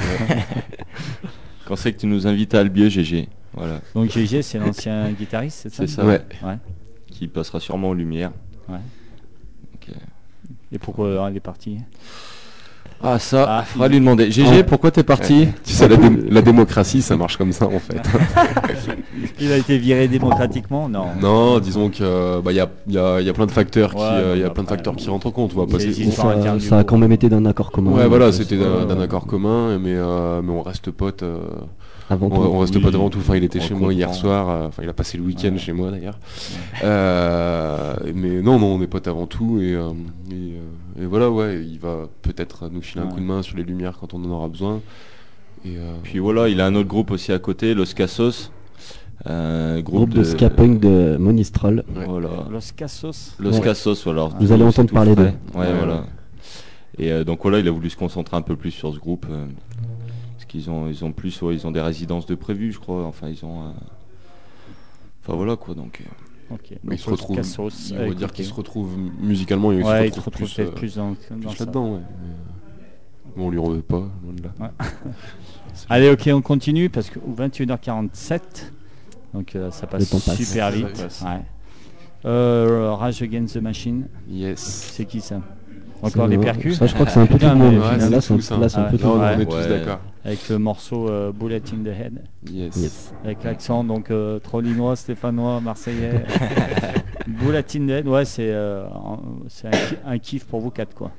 [1.66, 3.80] Quand c'est que tu nous invites à Albieux, GG Voilà.
[3.94, 6.04] Donc GG, c'est l'ancien guitariste, c'est ça C'est ça.
[6.04, 6.20] Ouais.
[6.42, 6.56] Ouais.
[7.06, 8.32] Qui passera sûrement aux lumières.
[8.68, 8.78] Ouais.
[9.88, 9.92] Euh,
[10.72, 11.78] Et pourquoi euh, elle est partie
[13.02, 14.30] Ah, ça, Ah, faudra lui demander.
[14.30, 17.78] GG, pourquoi t'es parti Tu sais, la, dé- la démocratie, ça marche comme ça en
[17.80, 18.00] fait.
[19.40, 21.06] Il a été viré démocratiquement Non?
[21.20, 23.50] non, disons que bah, il y, a, il y, a, il y a plein de
[23.50, 25.52] facteurs qui, Ouais, euh, il y a plein de facteurs qui rentrent en compte.
[25.56, 25.92] On va passer.
[26.10, 27.90] ça, a quand même été d'un accord commun.
[27.90, 31.22] Ouais, voilà, donc, c'était euh, d'un d'un accord commun, mais, euh, mais on reste potes.
[31.24, 31.38] euh,
[32.10, 32.36] Avant on, tout.
[32.36, 33.18] on reste oui, potes avant tout.
[33.18, 34.48] Enfin, il était on chez moi hier soir.
[34.48, 35.58] euh, Enfin, il a passé le week-end Ouais.
[35.58, 36.18] chez moi d'ailleurs.
[36.84, 39.58] Euh, mais non, non, on est potes avant tout.
[39.60, 39.90] Et, euh,
[40.30, 40.60] et, euh,
[41.00, 43.96] et voilà, ouais, il va peut-être nous filer un coup de main sur les lumières
[43.98, 44.80] quand on en aura besoin.
[45.64, 48.50] Et, euh, Puis voilà, il a un autre groupe aussi à côté, Los Cassos.
[49.24, 51.84] Un groupe, Groupe de ska punk de Monistral.
[51.94, 52.04] Ouais.
[52.06, 52.28] Voilà.
[52.50, 53.60] Los Cassos Los Ouais.
[54.04, 54.30] Voilà.
[54.40, 55.30] Vous allez entendre parler d'eux.
[55.54, 56.04] Ouais, Ouais, voilà.
[56.98, 59.26] Et euh, donc voilà, il a voulu se concentrer un peu plus sur ce groupe.
[59.30, 59.46] euh,
[60.34, 63.04] parce qu'ils ont, ils ont plus, ouais, ils ont des résidences de prévues, je crois.
[63.06, 63.62] Enfin, ils ont.
[63.62, 63.70] euh,
[65.24, 66.02] Enfin voilà quoi, donc.
[66.52, 66.70] Euh, Ok.
[66.84, 67.36] mais Donc, il se Los retrouve.
[67.36, 68.32] Cassos, on euh, va dire écoutez.
[68.34, 70.94] qu'il se retrouve musicalement, il Ouais, il se se retrouve retrouve plus, peut-être euh, plus
[70.96, 71.14] dans, dans
[71.48, 71.64] plus ça.
[71.64, 71.94] là-dedans.
[71.94, 72.00] Ouais.
[72.00, 74.50] Mais, euh, bon, on lui en veut pas, loin de là.
[74.60, 74.68] Ouais.
[75.88, 78.40] Allez, ok, on continue parce que 21h47,
[79.34, 80.04] donc euh, ça passe
[80.36, 80.92] super vite.
[81.00, 81.22] passe.
[81.22, 81.40] Ouais.
[82.24, 84.60] Euh, Rage Against the Machine, Yes.
[84.60, 85.40] c'est qui ça?
[86.02, 87.74] Encore les percus Ça, je crois que c'est un peu tout le monde.
[87.76, 88.56] Là, c'est un- tout ça.
[88.58, 89.20] là, c'est un Ah peu tout le monde.
[89.22, 89.68] on est tous Ouais.
[89.68, 90.00] d'accord.
[90.24, 92.76] Avec le morceau euh, Bullet in the Head, Yes.
[92.76, 93.14] Yes.
[93.24, 96.24] avec l'accent donc euh, trollinois, stéphanois, marseillais.
[97.26, 98.86] Bullet in the Head, ouais, c'est euh,
[100.06, 101.10] un- kiff pour vous quatre quoi.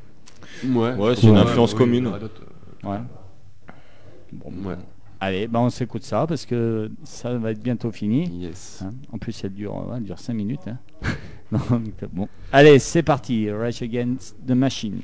[0.66, 0.94] Ouais.
[0.96, 2.08] Ouais, c'est une influence commune.
[2.08, 2.98] euh, Ouais.
[4.32, 4.76] Bon, Ouais.
[5.20, 8.28] Allez, bah on s'écoute ça parce que ça va être bientôt fini.
[8.28, 8.84] Yes.
[8.86, 10.68] Hein, en plus, elle dure, ouais, elle dure 5 minutes.
[10.68, 10.78] hein.
[12.52, 13.50] Allez, c'est parti.
[13.52, 15.02] Rage Against the Machine.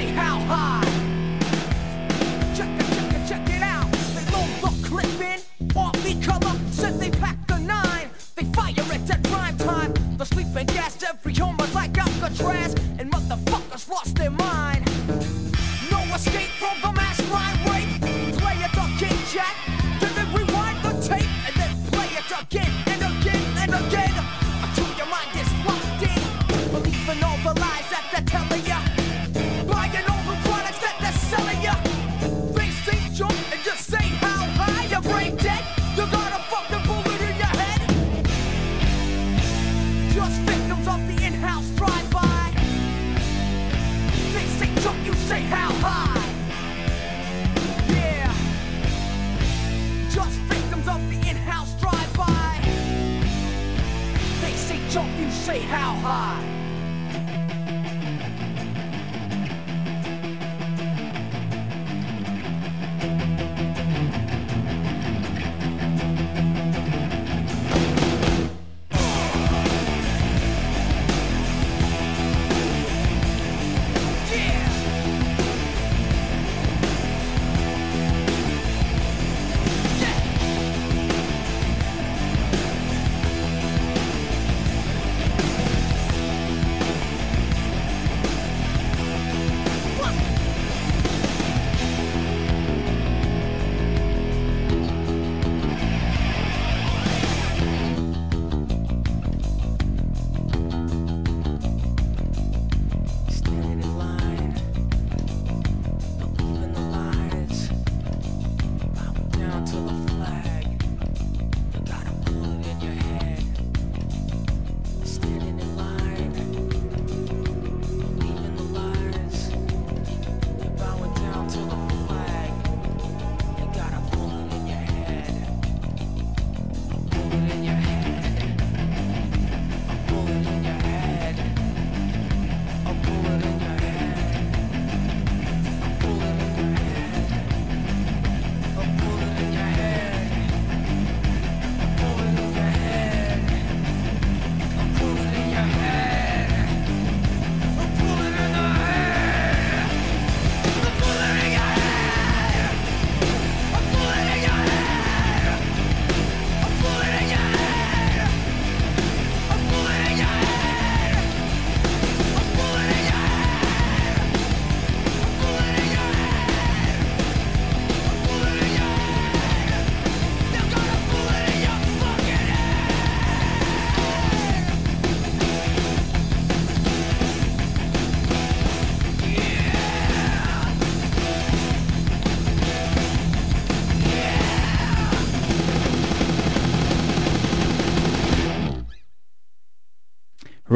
[0.00, 0.89] say how high.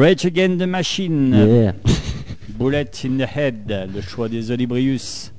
[0.05, 1.71] Rage Against the Machine, Yeah.
[2.59, 5.31] Bullet in the Head, le choix des Olibrius.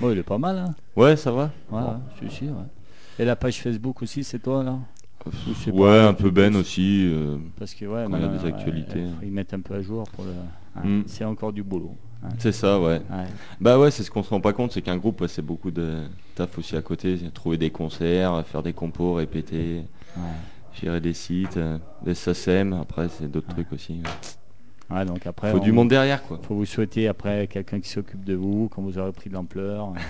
[0.00, 1.50] Bon, il est pas mal, hein Ouais, ça va.
[1.70, 1.80] Ouais,
[2.20, 2.54] je suis sûr.
[3.18, 4.78] Et la page Facebook aussi, c'est toi, là?
[5.66, 7.10] Ouais, pas- un peu Ben aussi.
[7.12, 9.00] euh, Parce que, ouais, y a maintenant, des actualités.
[9.02, 10.30] ouais, ils mettent un peu à jour pour le.
[10.30, 10.36] ouais,
[10.88, 11.02] Mm.
[11.08, 11.96] C'est encore du boulot.
[12.22, 12.28] ouais.
[12.38, 13.02] C'est ça, ouais.
[13.60, 16.04] Bah ouais, c'est ce qu'on se rend pas compte, c'est qu'un groupe, c'est beaucoup de
[16.36, 17.18] taf aussi à côté.
[17.34, 19.82] Trouver des concerts, faire des compos, répéter,
[20.80, 24.00] gérer des sites, euh, des SACEM, après c'est d'autres trucs aussi.
[24.90, 25.04] Ouais.
[25.04, 26.38] Donc après, Faut on- du monde derrière, quoi.
[26.42, 29.92] faut vous souhaiter après quelqu'un qui s'occupe de vous, quand vous aurez pris de l'ampleur.
[29.92, 30.00] Ouais.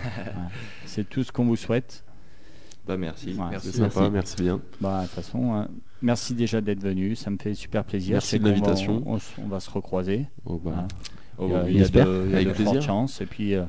[0.86, 2.04] C'est tout ce qu'on vous souhaite.
[2.86, 3.34] Bah merci.
[3.34, 3.44] Ouais.
[3.50, 3.72] Merci.
[3.72, 4.60] sympa, merci bien.
[4.80, 5.68] Bah, de toute façon, hein,
[6.00, 8.12] merci déjà d'être venu, ça me fait super plaisir.
[8.14, 9.02] Merci de l'invitation.
[9.06, 10.26] On, va se recroiser.
[10.46, 10.88] Oh, bah, Hein.
[11.40, 11.72] Oh, Il y a, bah il oui.
[11.72, 12.06] y a j'espère.
[12.06, 12.72] de, il y a Avec de plaisir.
[12.72, 13.20] fortes chances.
[13.20, 13.62] Et puis, euh,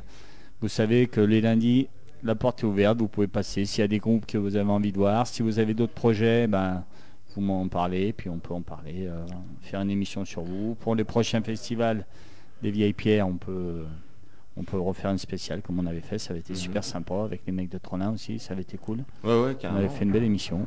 [0.62, 1.88] vous savez que les lundis,
[2.24, 3.66] la porte est ouverte, vous pouvez passer.
[3.66, 5.94] S'il y a des groupes que vous avez envie de voir, si vous avez d'autres
[5.94, 6.84] projets, ben,
[7.36, 9.26] vous m'en parlez, puis on peut en parler, euh,
[9.62, 10.76] faire une émission sur vous.
[10.80, 12.06] Pour les prochains festivals
[12.64, 13.84] des Vieilles Pierres, on peut,
[14.58, 16.18] on peut refaire une spéciale comme on avait fait.
[16.20, 16.60] Ça avait été Mhm.
[16.60, 19.00] super sympa avec les mecs de Tronin aussi, ça avait été cool.
[19.24, 20.66] Ouais, ouais, On avait fait une belle émission.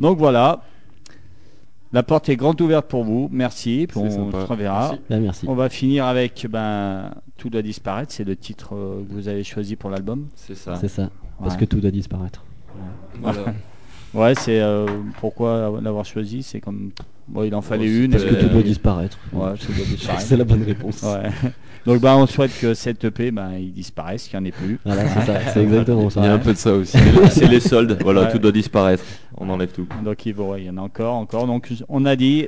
[0.00, 0.62] Donc voilà,
[1.92, 3.28] la porte est grande ouverte pour vous.
[3.32, 4.40] Merci, puis on sympa.
[4.42, 4.88] se reverra.
[4.90, 5.02] Merci.
[5.08, 5.46] bah, merci.
[5.48, 9.44] On va finir avec ben, Tout doit disparaître, c'est le titre euh, que vous avez
[9.44, 10.26] choisi pour l'album.
[10.34, 10.74] C'est ça.
[10.76, 11.08] C'est ça.
[11.38, 11.60] Parce Ouais.
[11.60, 12.44] que tout doit disparaître.
[13.20, 13.54] Voilà.
[14.14, 14.86] Ouais, c'est euh,
[15.20, 16.90] pourquoi l'avoir choisi, c'est comme
[17.28, 18.10] bon, il en fallait une.
[18.12, 19.18] Parce que et- tout doit disparaître.
[19.32, 20.22] Ouais, tout doit disparaître.
[20.22, 21.02] C'est la bonne réponse.
[21.02, 21.30] Ouais.
[21.86, 24.78] Donc ben, on souhaite que cette EP ben, il disparaisse, qu'il n'y en ait plus.
[24.84, 25.40] Voilà, c'est ça.
[25.52, 26.20] C'est exactement ça.
[26.20, 26.96] Il y a un peu de ça aussi.
[27.30, 28.32] c'est les soldes, voilà, Ouais.
[28.32, 29.04] tout doit disparaître.
[29.36, 29.86] On enlève tout.
[30.04, 31.46] Donc il, va- il y en a encore, encore.
[31.46, 32.46] Donc on a dit,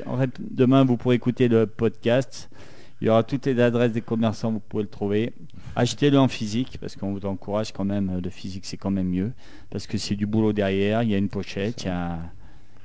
[0.50, 2.48] demain vous pourrez écouter le podcast.
[3.01, 5.32] Il y aura toutes les adresses des commerçants, vous pouvez le trouver.
[5.76, 8.20] Achetez-le en physique parce qu'on vous encourage quand même.
[8.22, 9.32] Le physique c'est quand même mieux
[9.70, 11.03] parce que c'est du boulot derrière.
[11.03, 12.18] Il y a une pochette, il y a,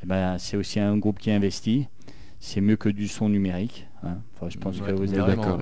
[0.04, 1.88] eh ben, c'est aussi un groupe qui investit.
[2.40, 3.88] C'est mieux que du son numérique.
[4.04, 4.18] hein.
[4.36, 5.60] Enfin, je pense Ouais, que vous êtes d'accord.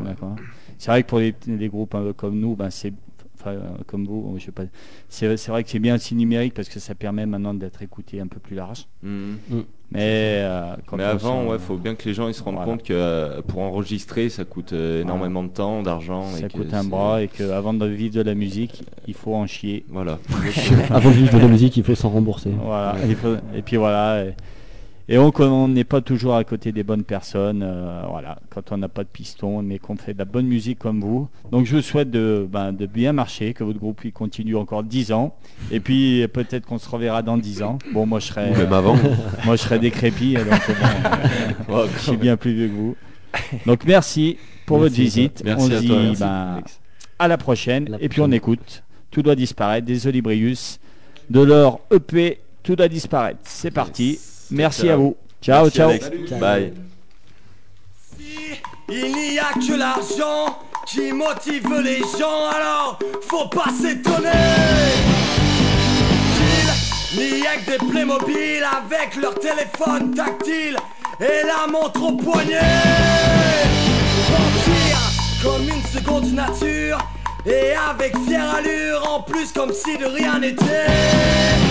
[0.77, 2.91] C'est vrai que pour les, les groupes euh, comme nous, ben, c'est
[3.39, 3.55] enfin,
[3.87, 4.63] comme vous, je sais pas.
[5.07, 8.19] C'est c'est vrai que c'est bien aussi numérique parce que ça permet maintenant d'être écouté
[8.19, 8.85] un peu plus large.
[9.01, 9.37] Mhm.
[9.93, 9.99] Mais,
[10.43, 12.71] euh, quand Mais avant, sent- ouais, faut bien que les gens ils se rendent Voilà.
[12.71, 16.25] compte que euh, pour enregistrer, ça coûte euh, énormément de temps, d'argent.
[16.35, 19.35] et ça que coûte un bras et qu'avant de vivre de la musique, il faut
[19.35, 19.85] en chier.
[19.89, 20.17] Voilà.
[20.89, 22.51] Avant de vivre de la musique, il faut s'en rembourser.
[22.63, 22.95] Voilà.
[23.07, 24.23] Il faut- et puis voilà.
[24.25, 24.33] Et,
[25.09, 27.61] et on on n'est pas toujours à côté des bonnes personnes.
[27.63, 28.39] euh, voilà.
[28.49, 31.27] Quand on n'a pas de piston, mais qu'on fait de la bonne musique comme vous.
[31.51, 34.83] Donc je vous souhaite de, ben, de bien marcher, que votre groupe il continue encore
[34.83, 35.35] 10 ans.
[35.71, 37.77] Et puis peut-être qu'on se reverra dans 10 ans.
[37.93, 38.95] Bon, moi je serai, même avant.
[39.45, 40.35] moi je serai décrépit.
[40.35, 40.45] Donc
[41.67, 42.95] bon, Ouais, je suis bien plus vieux que vous.
[43.65, 45.41] Donc merci pour Merci votre visite.
[45.43, 45.97] Merci on se à dit toi.
[46.01, 46.61] merci, ben,
[47.19, 47.89] à la prochaine.
[47.89, 50.79] La et puis on écoute Tout doit disparaître des Olibrius
[51.29, 53.39] de leur EP Tout doit disparaître.
[53.43, 54.19] C'est parti.
[54.53, 55.17] Merci à vous.
[55.41, 55.89] Ciao, Merci, ciao.
[55.89, 56.09] Alex.
[56.39, 56.73] Bye.
[58.87, 64.29] Il n'y a que l'argent qui motive les gens, alors faut pas s'étonner.
[67.13, 70.77] Qu'il n'y ait que des Playmobil avec leur téléphone tactile
[71.19, 72.59] et la montre au poignet.
[74.29, 74.97] Mentir
[75.41, 76.99] comme une seconde nature
[77.45, 81.63] et avec fière allure en plus comme si de rien n'était.